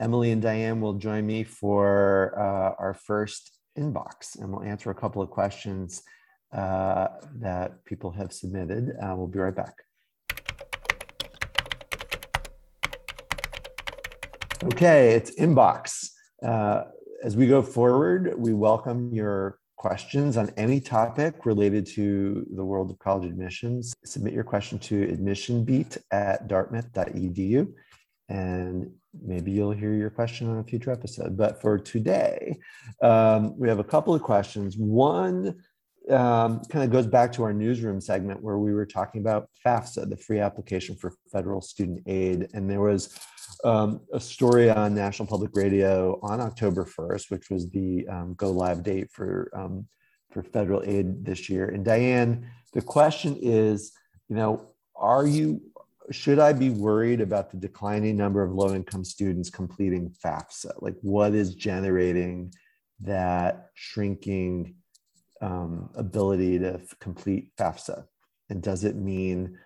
Emily 0.00 0.30
and 0.30 0.42
Diane 0.42 0.80
will 0.80 0.94
join 0.94 1.26
me 1.26 1.44
for 1.44 2.34
uh, 2.38 2.74
our 2.78 2.94
first 2.94 3.58
inbox, 3.78 4.38
and 4.38 4.52
we'll 4.52 4.62
answer 4.62 4.90
a 4.90 4.94
couple 4.94 5.22
of 5.22 5.30
questions 5.30 6.02
uh, 6.52 7.08
that 7.36 7.84
people 7.84 8.10
have 8.10 8.32
submitted. 8.32 8.96
Uh, 9.02 9.14
we'll 9.16 9.26
be 9.26 9.38
right 9.38 9.54
back. 9.54 9.74
Okay, 14.64 15.12
it's 15.14 15.38
inbox. 15.38 16.08
Uh, 16.42 16.84
as 17.22 17.36
we 17.36 17.46
go 17.46 17.62
forward, 17.62 18.34
we 18.36 18.52
welcome 18.52 19.12
your 19.12 19.58
questions 19.76 20.36
on 20.36 20.50
any 20.56 20.80
topic 20.80 21.46
related 21.46 21.86
to 21.86 22.44
the 22.54 22.64
world 22.64 22.90
of 22.90 22.98
college 22.98 23.28
admissions. 23.30 23.94
Submit 24.04 24.32
your 24.32 24.44
question 24.44 24.78
to 24.80 25.06
admissionbeat 25.06 25.98
at 26.10 26.48
dartmouth.edu 26.48 27.72
and 28.28 28.90
maybe 29.22 29.50
you'll 29.50 29.72
hear 29.72 29.94
your 29.94 30.10
question 30.10 30.48
on 30.48 30.58
a 30.58 30.64
future 30.64 30.90
episode. 30.90 31.36
But 31.36 31.60
for 31.60 31.78
today, 31.78 32.58
um, 33.02 33.58
we 33.58 33.68
have 33.68 33.78
a 33.78 33.84
couple 33.84 34.14
of 34.14 34.22
questions. 34.22 34.76
One 34.76 35.62
um, 36.10 36.60
kind 36.70 36.84
of 36.84 36.90
goes 36.90 37.06
back 37.06 37.32
to 37.32 37.42
our 37.42 37.52
newsroom 37.52 38.00
segment 38.00 38.42
where 38.42 38.58
we 38.58 38.72
were 38.72 38.86
talking 38.86 39.20
about 39.20 39.48
FAFSA, 39.64 40.08
the 40.08 40.16
free 40.16 40.40
application 40.40 40.96
for 40.96 41.12
federal 41.30 41.60
student 41.60 42.02
aid. 42.06 42.48
And 42.54 42.70
there 42.70 42.80
was 42.80 43.18
um, 43.64 44.00
a 44.12 44.20
story 44.20 44.70
on 44.70 44.94
National 44.94 45.28
Public 45.28 45.50
Radio 45.54 46.18
on 46.22 46.40
October 46.40 46.84
1st, 46.84 47.30
which 47.30 47.50
was 47.50 47.70
the 47.70 48.06
um, 48.08 48.34
go 48.34 48.50
live 48.50 48.82
date 48.82 49.10
for, 49.12 49.50
um, 49.54 49.86
for 50.30 50.42
federal 50.42 50.82
aid 50.84 51.24
this 51.24 51.48
year. 51.48 51.68
And 51.68 51.84
Diane, 51.84 52.50
the 52.72 52.82
question 52.82 53.36
is, 53.40 53.92
you 54.28 54.36
know, 54.36 54.70
are 54.96 55.26
you, 55.26 55.60
should 56.10 56.38
I 56.38 56.52
be 56.52 56.70
worried 56.70 57.20
about 57.20 57.50
the 57.50 57.58
declining 57.58 58.16
number 58.16 58.42
of 58.42 58.52
low 58.52 58.74
income 58.74 59.04
students 59.04 59.50
completing 59.50 60.14
FAFSA? 60.24 60.80
Like, 60.80 60.96
what 61.02 61.34
is 61.34 61.54
generating 61.54 62.52
that 63.00 63.68
shrinking 63.74 64.74
um, 65.40 65.90
ability 65.94 66.58
to 66.58 66.74
f- 66.74 66.98
complete 67.00 67.50
FAFSA? 67.56 68.04
And 68.50 68.62
does 68.62 68.84
it 68.84 68.96
mean 68.96 69.58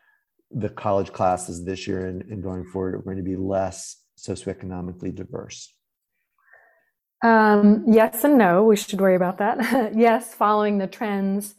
the 0.51 0.69
college 0.69 1.13
classes 1.13 1.65
this 1.65 1.87
year 1.87 2.07
and, 2.07 2.23
and 2.23 2.43
going 2.43 2.65
forward 2.65 2.95
are 2.95 3.03
going 3.03 3.17
to 3.17 3.23
be 3.23 3.37
less 3.37 4.03
socioeconomically 4.19 5.15
diverse? 5.15 5.73
Um, 7.23 7.85
yes 7.87 8.25
and 8.25 8.37
no. 8.37 8.65
We 8.65 8.77
should 8.77 9.01
worry 9.01 9.15
about 9.15 9.39
that. 9.39 9.93
yes, 9.97 10.35
following 10.35 10.79
the 10.79 10.89
trends 10.89 11.55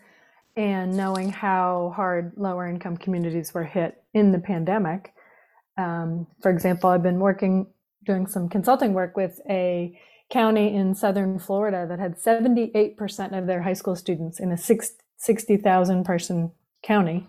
and 0.55 0.95
knowing 0.95 1.29
how 1.29 1.93
hard 1.95 2.33
lower 2.35 2.67
income 2.67 2.97
communities 2.97 3.53
were 3.53 3.63
hit 3.63 4.03
in 4.13 4.31
the 4.31 4.39
pandemic. 4.39 5.13
Um, 5.77 6.27
for 6.41 6.51
example, 6.51 6.89
I've 6.89 7.01
been 7.01 7.19
working, 7.19 7.67
doing 8.05 8.27
some 8.27 8.49
consulting 8.49 8.93
work 8.93 9.17
with 9.17 9.39
a 9.49 9.97
county 10.33 10.73
in 10.73 10.95
southern 10.95 11.37
Florida 11.37 11.85
that 11.87 11.99
had 11.99 12.17
78% 12.17 13.37
of 13.37 13.45
their 13.45 13.61
high 13.61 13.73
school 13.73 13.95
students 13.95 14.39
in 14.39 14.51
a 14.51 14.57
60,000 14.57 16.03
person 16.03 16.51
county 16.81 17.27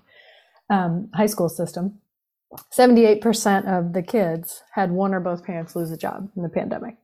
um, 0.71 1.11
high 1.15 1.27
school 1.27 1.51
system. 1.51 2.01
78% 2.73 3.67
of 3.67 3.93
the 3.93 4.03
kids 4.03 4.63
had 4.73 4.91
one 4.91 5.13
or 5.13 5.21
both 5.21 5.45
parents 5.45 5.77
lose 5.77 5.91
a 5.91 5.99
job 5.99 6.31
in 6.35 6.43
the 6.43 6.49
pandemic. 6.49 6.97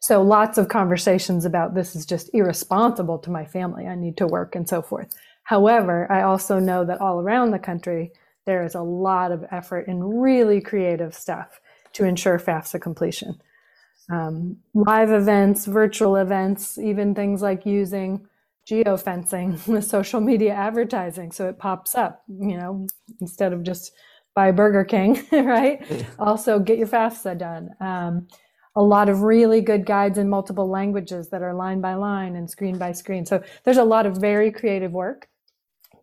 So 0.00 0.22
lots 0.22 0.58
of 0.58 0.68
conversations 0.68 1.44
about 1.44 1.74
this 1.74 1.94
is 1.94 2.04
just 2.04 2.30
irresponsible 2.34 3.18
to 3.20 3.30
my 3.30 3.44
family. 3.44 3.86
I 3.86 3.94
need 3.94 4.16
to 4.16 4.26
work 4.26 4.56
and 4.56 4.68
so 4.68 4.82
forth. 4.82 5.14
However, 5.44 6.10
I 6.10 6.22
also 6.22 6.58
know 6.58 6.84
that 6.84 7.00
all 7.00 7.20
around 7.20 7.52
the 7.52 7.58
country, 7.60 8.12
there 8.44 8.64
is 8.64 8.74
a 8.74 8.82
lot 8.82 9.30
of 9.30 9.44
effort 9.52 9.86
and 9.86 10.20
really 10.20 10.60
creative 10.60 11.14
stuff 11.14 11.60
to 11.92 12.04
ensure 12.04 12.40
FAFSA 12.40 12.80
completion 12.80 13.40
um, 14.10 14.58
live 14.74 15.10
events, 15.10 15.66
virtual 15.66 16.16
events, 16.16 16.78
even 16.78 17.14
things 17.14 17.42
like 17.42 17.64
using 17.64 18.26
geofencing 18.68 19.66
with 19.68 19.84
social 19.84 20.20
media 20.20 20.52
advertising 20.52 21.30
so 21.30 21.48
it 21.48 21.58
pops 21.58 21.94
up, 21.94 22.22
you 22.28 22.56
know, 22.56 22.86
instead 23.20 23.52
of 23.52 23.62
just 23.62 23.92
buy 24.34 24.50
Burger 24.50 24.84
King, 24.84 25.24
right? 25.32 26.06
also, 26.18 26.58
get 26.58 26.78
your 26.78 26.88
FAFSA 26.88 27.38
done. 27.38 27.70
Um, 27.80 28.28
a 28.76 28.82
lot 28.82 29.08
of 29.08 29.22
really 29.22 29.60
good 29.60 29.86
guides 29.86 30.18
in 30.18 30.28
multiple 30.28 30.68
languages 30.68 31.28
that 31.30 31.42
are 31.42 31.54
line 31.54 31.80
by 31.80 31.94
line 31.94 32.34
and 32.34 32.50
screen 32.50 32.76
by 32.76 32.90
screen. 32.90 33.24
So 33.24 33.42
there's 33.62 33.76
a 33.76 33.84
lot 33.84 34.04
of 34.04 34.16
very 34.16 34.50
creative 34.50 34.90
work 34.90 35.28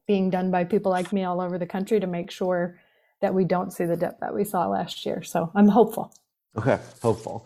being 0.08 0.30
done 0.30 0.52
by 0.52 0.64
people 0.64 0.92
like 0.92 1.12
me 1.12 1.26
all 1.26 1.42
over 1.42 1.58
the 1.58 1.66
country 1.66 2.00
to 2.00 2.08
make 2.08 2.32
sure 2.32 2.80
that 3.20 3.34
we 3.34 3.44
don't 3.44 3.72
see 3.72 3.86
the 3.86 3.98
dip 3.98 4.20
that 4.22 4.34
we 4.34 4.46
saw 4.46 4.68
last 4.68 5.06
year. 5.06 5.22
So 5.22 5.52
I'm 5.54 5.68
hopeful. 5.68 6.14
Okay, 6.58 6.80
hopeful. 7.02 7.46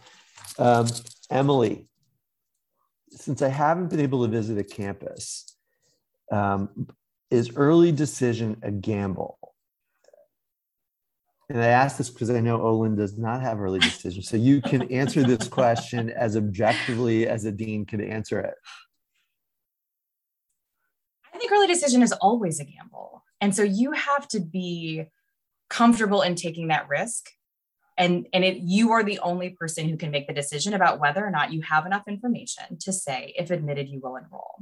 Um, 0.57 0.87
Emily, 1.29 1.87
since 3.11 3.41
I 3.41 3.49
haven't 3.49 3.89
been 3.89 3.99
able 3.99 4.23
to 4.23 4.31
visit 4.31 4.57
a 4.57 4.63
campus, 4.63 5.55
um, 6.31 6.87
is 7.31 7.51
early 7.55 7.91
decision 7.91 8.57
a 8.63 8.71
gamble? 8.71 9.39
And 11.49 11.61
I 11.61 11.67
ask 11.67 11.97
this 11.97 12.09
because 12.09 12.29
I 12.31 12.39
know 12.39 12.61
Olin 12.61 12.95
does 12.95 13.17
not 13.17 13.41
have 13.41 13.59
early 13.59 13.79
decision. 13.79 14.23
So 14.23 14.35
you 14.35 14.61
can 14.61 14.91
answer 14.91 15.21
this 15.23 15.47
question 15.47 16.09
as 16.09 16.35
objectively 16.35 17.27
as 17.27 17.45
a 17.45 17.51
dean 17.51 17.85
can 17.85 18.01
answer 18.01 18.39
it. 18.39 18.55
I 21.33 21.37
think 21.37 21.51
early 21.51 21.67
decision 21.67 22.01
is 22.01 22.13
always 22.13 22.59
a 22.59 22.65
gamble. 22.65 23.23
And 23.41 23.53
so 23.53 23.61
you 23.61 23.91
have 23.91 24.27
to 24.29 24.39
be 24.39 25.05
comfortable 25.69 26.21
in 26.21 26.35
taking 26.35 26.69
that 26.69 26.87
risk 26.89 27.29
and 27.97 28.27
and 28.33 28.43
it 28.43 28.57
you 28.57 28.91
are 28.91 29.03
the 29.03 29.19
only 29.19 29.51
person 29.51 29.87
who 29.87 29.97
can 29.97 30.11
make 30.11 30.27
the 30.27 30.33
decision 30.33 30.73
about 30.73 30.99
whether 30.99 31.25
or 31.25 31.31
not 31.31 31.53
you 31.53 31.61
have 31.61 31.85
enough 31.85 32.03
information 32.07 32.77
to 32.79 32.91
say 32.91 33.33
if 33.37 33.51
admitted 33.51 33.87
you 33.87 33.99
will 34.01 34.15
enroll. 34.15 34.59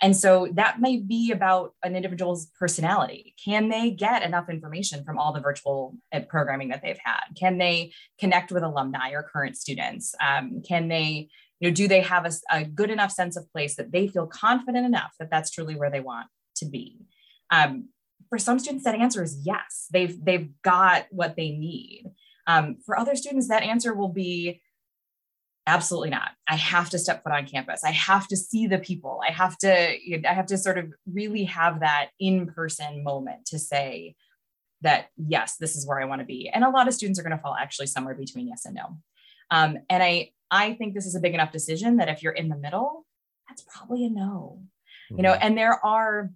And 0.00 0.16
so 0.16 0.48
that 0.52 0.80
may 0.80 0.98
be 0.98 1.32
about 1.32 1.74
an 1.82 1.96
individual's 1.96 2.46
personality. 2.58 3.34
Can 3.42 3.68
they 3.68 3.90
get 3.90 4.22
enough 4.22 4.48
information 4.48 5.04
from 5.04 5.18
all 5.18 5.32
the 5.32 5.40
virtual 5.40 5.96
uh, 6.12 6.20
programming 6.20 6.68
that 6.68 6.82
they've 6.82 7.00
had? 7.02 7.24
Can 7.36 7.58
they 7.58 7.92
connect 8.18 8.52
with 8.52 8.62
alumni 8.62 9.10
or 9.10 9.22
current 9.22 9.56
students? 9.56 10.14
Um, 10.24 10.62
can 10.66 10.88
they 10.88 11.28
you 11.60 11.68
know 11.68 11.74
do 11.74 11.88
they 11.88 12.02
have 12.02 12.26
a, 12.26 12.32
a 12.50 12.64
good 12.64 12.90
enough 12.90 13.10
sense 13.10 13.36
of 13.36 13.50
place 13.52 13.76
that 13.76 13.90
they 13.90 14.06
feel 14.06 14.26
confident 14.26 14.86
enough 14.86 15.14
that 15.18 15.30
that's 15.30 15.50
truly 15.50 15.74
where 15.74 15.90
they 15.90 16.00
want 16.00 16.28
to 16.56 16.66
be? 16.66 16.98
Um, 17.50 17.88
for 18.28 18.38
some 18.38 18.58
students, 18.58 18.84
that 18.84 18.94
answer 18.94 19.22
is 19.22 19.40
yes. 19.44 19.86
They've 19.90 20.22
they've 20.22 20.50
got 20.62 21.06
what 21.10 21.36
they 21.36 21.50
need. 21.50 22.04
Um, 22.48 22.78
for 22.84 22.98
other 22.98 23.14
students, 23.14 23.48
that 23.48 23.62
answer 23.62 23.94
will 23.94 24.08
be 24.08 24.60
absolutely 25.66 26.08
not. 26.08 26.30
I 26.48 26.56
have 26.56 26.88
to 26.90 26.98
step 26.98 27.22
foot 27.22 27.32
on 27.32 27.46
campus. 27.46 27.84
I 27.84 27.90
have 27.90 28.26
to 28.28 28.36
see 28.36 28.66
the 28.66 28.78
people. 28.78 29.20
I 29.26 29.30
have 29.30 29.56
to 29.58 29.68
I 29.70 30.32
have 30.32 30.46
to 30.46 30.58
sort 30.58 30.78
of 30.78 30.86
really 31.06 31.44
have 31.44 31.80
that 31.80 32.08
in-person 32.18 33.04
moment 33.04 33.44
to 33.46 33.58
say 33.58 34.16
that 34.80 35.08
yes, 35.16 35.56
this 35.56 35.76
is 35.76 35.86
where 35.86 36.00
I 36.00 36.06
want 36.06 36.20
to 36.20 36.26
be. 36.26 36.48
And 36.48 36.64
a 36.64 36.70
lot 36.70 36.88
of 36.88 36.94
students 36.94 37.20
are 37.20 37.22
going 37.22 37.36
to 37.36 37.42
fall 37.42 37.54
actually 37.54 37.88
somewhere 37.88 38.14
between 38.14 38.48
yes 38.48 38.64
and 38.64 38.74
no. 38.74 38.98
Um, 39.50 39.78
and 39.90 40.02
I 40.02 40.30
I 40.50 40.72
think 40.72 40.94
this 40.94 41.06
is 41.06 41.14
a 41.14 41.20
big 41.20 41.34
enough 41.34 41.52
decision 41.52 41.98
that 41.98 42.08
if 42.08 42.22
you're 42.22 42.32
in 42.32 42.48
the 42.48 42.56
middle, 42.56 43.04
that's 43.48 43.62
probably 43.62 44.06
a 44.06 44.10
no. 44.10 44.62
Mm-hmm. 45.10 45.16
You 45.18 45.22
know, 45.22 45.32
mm-hmm. 45.32 45.42
and 45.42 45.58
there 45.58 45.84
are 45.84 46.30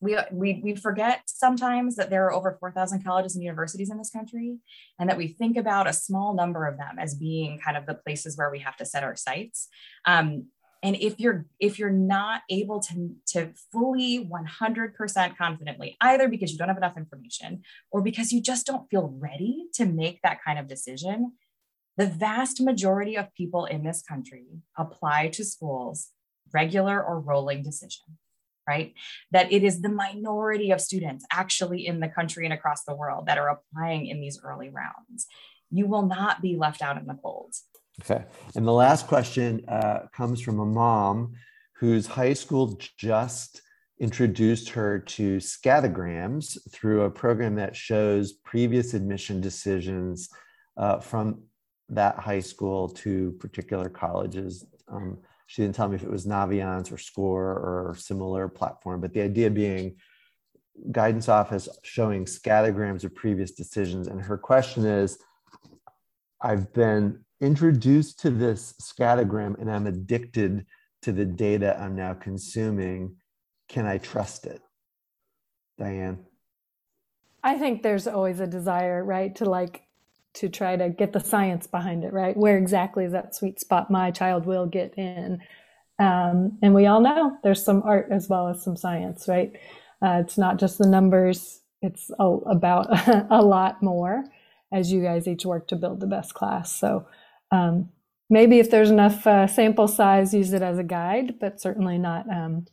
we, 0.00 0.16
we, 0.30 0.60
we 0.62 0.74
forget 0.74 1.22
sometimes 1.26 1.96
that 1.96 2.10
there 2.10 2.26
are 2.26 2.32
over 2.32 2.56
4,000 2.60 3.02
colleges 3.02 3.34
and 3.34 3.42
universities 3.42 3.90
in 3.90 3.98
this 3.98 4.10
country, 4.10 4.58
and 4.98 5.08
that 5.08 5.16
we 5.16 5.28
think 5.28 5.56
about 5.56 5.86
a 5.86 5.92
small 5.92 6.34
number 6.34 6.66
of 6.66 6.76
them 6.76 6.98
as 6.98 7.14
being 7.14 7.58
kind 7.58 7.76
of 7.76 7.86
the 7.86 7.94
places 7.94 8.36
where 8.36 8.50
we 8.50 8.58
have 8.58 8.76
to 8.76 8.84
set 8.84 9.04
our 9.04 9.16
sights. 9.16 9.68
Um, 10.04 10.46
and 10.82 10.94
if 10.96 11.18
you're 11.18 11.46
if 11.58 11.78
you're 11.78 11.90
not 11.90 12.42
able 12.50 12.80
to, 12.80 13.10
to 13.28 13.50
fully 13.72 14.28
100% 14.28 15.36
confidently, 15.36 15.96
either 16.00 16.28
because 16.28 16.52
you 16.52 16.58
don't 16.58 16.68
have 16.68 16.76
enough 16.76 16.98
information 16.98 17.62
or 17.90 18.02
because 18.02 18.30
you 18.30 18.42
just 18.42 18.66
don't 18.66 18.88
feel 18.90 19.14
ready 19.18 19.66
to 19.74 19.86
make 19.86 20.20
that 20.22 20.38
kind 20.44 20.58
of 20.58 20.68
decision, 20.68 21.32
the 21.96 22.06
vast 22.06 22.60
majority 22.60 23.16
of 23.16 23.34
people 23.34 23.64
in 23.64 23.84
this 23.84 24.02
country 24.02 24.44
apply 24.76 25.28
to 25.28 25.44
schools 25.44 26.10
regular 26.52 27.02
or 27.02 27.20
rolling 27.20 27.62
decision 27.62 28.18
right? 28.66 28.94
That 29.30 29.52
it 29.52 29.62
is 29.62 29.80
the 29.80 29.88
minority 29.88 30.70
of 30.70 30.80
students 30.80 31.24
actually 31.32 31.86
in 31.86 32.00
the 32.00 32.08
country 32.08 32.44
and 32.44 32.52
across 32.52 32.84
the 32.84 32.94
world 32.94 33.26
that 33.26 33.38
are 33.38 33.48
applying 33.48 34.06
in 34.06 34.20
these 34.20 34.40
early 34.42 34.70
rounds. 34.70 35.26
You 35.70 35.86
will 35.86 36.06
not 36.06 36.42
be 36.42 36.56
left 36.56 36.82
out 36.82 36.98
in 36.98 37.06
the 37.06 37.18
cold. 37.22 37.52
Okay. 38.02 38.24
And 38.54 38.66
the 38.66 38.72
last 38.72 39.06
question 39.06 39.64
uh, 39.68 40.00
comes 40.14 40.40
from 40.40 40.60
a 40.60 40.66
mom 40.66 41.34
whose 41.78 42.06
high 42.06 42.34
school 42.34 42.78
just 42.98 43.62
introduced 43.98 44.68
her 44.70 44.98
to 44.98 45.38
scattergrams 45.38 46.58
through 46.70 47.02
a 47.02 47.10
program 47.10 47.54
that 47.54 47.74
shows 47.74 48.32
previous 48.32 48.92
admission 48.92 49.40
decisions 49.40 50.28
uh, 50.76 51.00
from 51.00 51.42
that 51.88 52.18
high 52.18 52.40
school 52.40 52.88
to 52.88 53.32
particular 53.38 53.88
colleges. 53.88 54.66
Um, 54.88 55.18
she 55.46 55.62
didn't 55.62 55.74
tell 55.74 55.88
me 55.88 55.96
if 55.96 56.02
it 56.02 56.10
was 56.10 56.26
Naviance 56.26 56.92
or 56.92 56.98
Scoir 56.98 57.54
or 57.54 57.96
similar 57.98 58.48
platform, 58.48 59.00
but 59.00 59.12
the 59.12 59.22
idea 59.22 59.48
being 59.50 59.96
guidance 60.90 61.28
office 61.28 61.68
showing 61.82 62.24
scattergrams 62.24 63.04
of 63.04 63.14
previous 63.14 63.52
decisions. 63.52 64.08
And 64.08 64.20
her 64.20 64.36
question 64.36 64.84
is, 64.84 65.18
I've 66.42 66.72
been 66.72 67.24
introduced 67.40 68.20
to 68.20 68.30
this 68.30 68.74
scattergram 68.82 69.58
and 69.60 69.70
I'm 69.70 69.86
addicted 69.86 70.66
to 71.02 71.12
the 71.12 71.24
data 71.24 71.78
I'm 71.80 71.94
now 71.94 72.14
consuming. 72.14 73.16
Can 73.68 73.86
I 73.86 73.98
trust 73.98 74.46
it? 74.46 74.60
Diane. 75.78 76.24
I 77.42 77.58
think 77.58 77.82
there's 77.82 78.06
always 78.08 78.40
a 78.40 78.46
desire, 78.46 79.04
right, 79.04 79.34
to 79.36 79.44
like 79.44 79.85
to 80.36 80.48
try 80.48 80.76
to 80.76 80.90
get 80.90 81.12
the 81.12 81.20
science 81.20 81.66
behind 81.66 82.04
it, 82.04 82.12
right? 82.12 82.36
Where 82.36 82.58
exactly 82.58 83.04
is 83.04 83.12
that 83.12 83.34
sweet 83.34 83.58
spot 83.58 83.90
my 83.90 84.10
child 84.10 84.46
will 84.46 84.66
get 84.66 84.94
in? 84.96 85.40
Um, 85.98 86.58
and 86.62 86.74
we 86.74 86.86
all 86.86 87.00
know 87.00 87.38
there's 87.42 87.64
some 87.64 87.82
art 87.82 88.08
as 88.10 88.28
well 88.28 88.48
as 88.48 88.62
some 88.62 88.76
science, 88.76 89.28
right? 89.28 89.52
Uh, 90.02 90.20
it's 90.24 90.36
not 90.36 90.58
just 90.58 90.78
the 90.78 90.86
numbers, 90.86 91.60
it's 91.82 92.10
a, 92.18 92.24
about 92.24 92.86
a 93.30 93.42
lot 93.42 93.82
more 93.82 94.24
as 94.72 94.92
you 94.92 95.02
guys 95.02 95.26
each 95.26 95.46
work 95.46 95.68
to 95.68 95.76
build 95.76 96.00
the 96.00 96.06
best 96.06 96.34
class. 96.34 96.74
So 96.74 97.06
um, 97.50 97.88
maybe 98.28 98.58
if 98.58 98.70
there's 98.70 98.90
enough 98.90 99.26
uh, 99.26 99.46
sample 99.46 99.88
size, 99.88 100.34
use 100.34 100.52
it 100.52 100.62
as 100.62 100.78
a 100.78 100.84
guide, 100.84 101.38
but 101.40 101.60
certainly 101.60 101.96
not 101.96 102.28
um, 102.28 102.66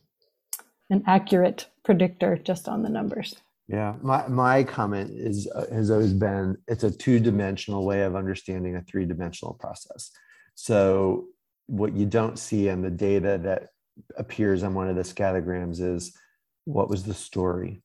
an 0.89 1.03
accurate 1.07 1.67
predictor 1.83 2.37
just 2.37 2.67
on 2.67 2.83
the 2.83 2.89
numbers. 2.89 3.35
Yeah, 3.73 3.95
my 4.03 4.27
my 4.27 4.63
comment 4.63 5.09
is 5.15 5.47
has 5.71 5.89
always 5.89 6.13
been 6.13 6.59
it's 6.67 6.83
a 6.83 6.91
two 6.91 7.19
dimensional 7.19 7.83
way 7.83 8.03
of 8.03 8.15
understanding 8.15 8.75
a 8.75 8.83
three 8.83 9.07
dimensional 9.07 9.55
process. 9.55 10.11
So 10.53 11.29
what 11.65 11.95
you 11.95 12.05
don't 12.05 12.37
see 12.37 12.67
in 12.67 12.83
the 12.83 12.91
data 12.91 13.39
that 13.41 13.69
appears 14.15 14.61
on 14.61 14.75
one 14.75 14.89
of 14.89 14.95
the 14.95 15.01
scattergrams 15.01 15.81
is 15.81 16.15
what 16.65 16.87
was 16.87 17.03
the 17.03 17.15
story, 17.15 17.81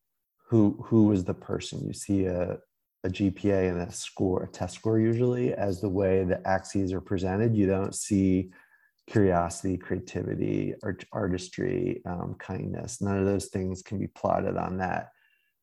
who 0.51 0.79
who 0.85 1.05
was 1.05 1.25
the 1.25 1.33
person. 1.33 1.87
You 1.87 1.95
see 1.95 2.27
a 2.27 2.59
a 3.03 3.09
GPA 3.09 3.71
and 3.71 3.81
a 3.81 3.91
score, 3.91 4.43
a 4.43 4.49
test 4.49 4.75
score 4.75 5.01
usually 5.01 5.55
as 5.55 5.81
the 5.81 5.89
way 5.89 6.23
the 6.23 6.47
axes 6.47 6.93
are 6.93 7.01
presented. 7.01 7.57
You 7.57 7.67
don't 7.67 7.95
see 7.95 8.51
curiosity, 9.07 9.79
creativity, 9.79 10.75
art, 10.83 11.07
artistry, 11.13 12.03
um, 12.05 12.37
kindness. 12.39 13.01
None 13.01 13.17
of 13.19 13.25
those 13.25 13.47
things 13.47 13.81
can 13.81 13.99
be 13.99 14.09
plotted 14.09 14.59
on 14.59 14.77
that 14.79 15.13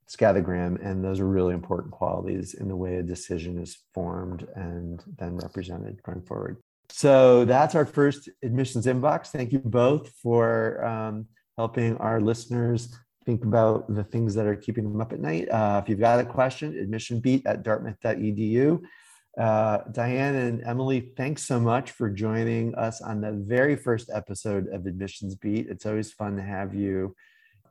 scattergram 0.09 0.83
and 0.85 1.03
those 1.03 1.19
are 1.19 1.27
really 1.27 1.53
important 1.53 1.91
qualities 1.91 2.53
in 2.53 2.67
the 2.67 2.75
way 2.75 2.97
a 2.97 3.03
decision 3.03 3.57
is 3.57 3.77
formed 3.93 4.47
and 4.55 5.03
then 5.17 5.35
represented 5.37 6.01
going 6.03 6.21
forward. 6.21 6.57
So 6.89 7.45
that's 7.45 7.73
our 7.73 7.85
first 7.85 8.29
admissions 8.43 8.85
inbox. 8.85 9.27
Thank 9.27 9.51
you 9.51 9.59
both 9.59 10.09
for 10.21 10.85
um, 10.85 11.25
helping 11.57 11.97
our 11.97 12.21
listeners 12.21 12.95
think 13.25 13.43
about 13.43 13.91
the 13.93 14.03
things 14.03 14.35
that 14.35 14.45
are 14.45 14.55
keeping 14.55 14.83
them 14.83 15.01
up 15.01 15.11
at 15.11 15.19
night. 15.19 15.49
Uh, 15.49 15.81
if 15.83 15.89
you've 15.89 15.99
got 15.99 16.19
a 16.19 16.25
question 16.25 16.73
admissionbeat 16.73 17.41
at 17.45 17.63
dartmouth.edu 17.63 18.81
uh, 19.37 19.79
diane 19.91 20.35
and 20.35 20.63
emily 20.63 21.11
thanks 21.17 21.43
so 21.43 21.59
much 21.59 21.91
for 21.91 22.09
joining 22.09 22.73
us 22.75 23.01
on 23.01 23.19
the 23.19 23.33
very 23.33 23.75
first 23.75 24.09
episode 24.13 24.67
of 24.67 24.85
admissions 24.85 25.35
beat. 25.35 25.67
It's 25.67 25.85
always 25.85 26.13
fun 26.13 26.37
to 26.37 26.43
have 26.43 26.73
you 26.73 27.15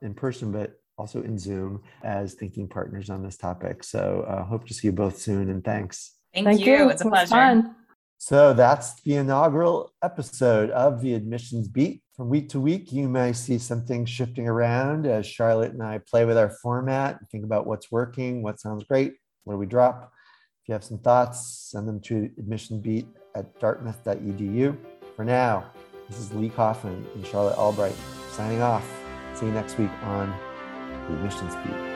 in 0.01 0.13
person 0.13 0.51
but 0.51 0.73
also 0.97 1.21
in 1.21 1.37
Zoom 1.37 1.81
as 2.03 2.33
thinking 2.33 2.67
partners 2.67 3.09
on 3.09 3.23
this 3.23 3.37
topic. 3.37 3.83
So 3.83 4.25
uh, 4.27 4.43
hope 4.43 4.67
to 4.67 4.73
see 4.73 4.87
you 4.87 4.91
both 4.91 5.17
soon 5.17 5.49
and 5.49 5.63
thanks. 5.63 6.13
Thank, 6.33 6.45
Thank 6.45 6.65
you. 6.65 6.73
you. 6.73 6.89
It's 6.89 7.01
a 7.01 7.09
pleasure. 7.09 7.29
Fun. 7.29 7.75
So 8.17 8.53
that's 8.53 9.01
the 9.01 9.15
inaugural 9.15 9.93
episode 10.03 10.69
of 10.71 11.01
the 11.01 11.13
Admissions 11.13 11.67
Beat. 11.67 12.01
From 12.15 12.29
week 12.29 12.49
to 12.49 12.59
week, 12.59 12.91
you 12.91 13.09
may 13.09 13.33
see 13.33 13.57
some 13.57 13.85
things 13.85 14.09
shifting 14.09 14.47
around 14.47 15.05
as 15.05 15.27
Charlotte 15.27 15.73
and 15.73 15.83
I 15.83 15.99
play 15.99 16.25
with 16.25 16.37
our 16.37 16.49
format, 16.49 17.19
think 17.29 17.43
about 17.43 17.67
what's 17.67 17.91
working, 17.91 18.41
what 18.41 18.59
sounds 18.59 18.85
great, 18.85 19.15
what 19.43 19.53
do 19.53 19.57
we 19.59 19.65
drop. 19.65 20.11
If 20.63 20.69
you 20.69 20.73
have 20.73 20.83
some 20.83 20.97
thoughts, 20.99 21.69
send 21.71 21.87
them 21.87 21.99
to 22.01 22.29
admissionbeat 22.41 23.05
at 23.35 23.59
dartmouth.edu. 23.59 24.77
For 25.15 25.25
now, 25.25 25.71
this 26.09 26.17
is 26.17 26.33
Lee 26.33 26.49
Coffin 26.49 27.05
and 27.15 27.25
Charlotte 27.27 27.57
Albright 27.57 27.95
signing 28.31 28.61
off. 28.61 28.89
See 29.33 29.45
you 29.45 29.51
next 29.51 29.77
week 29.77 29.91
on 30.03 30.33
admissions 31.09 31.55
beat. 31.63 31.94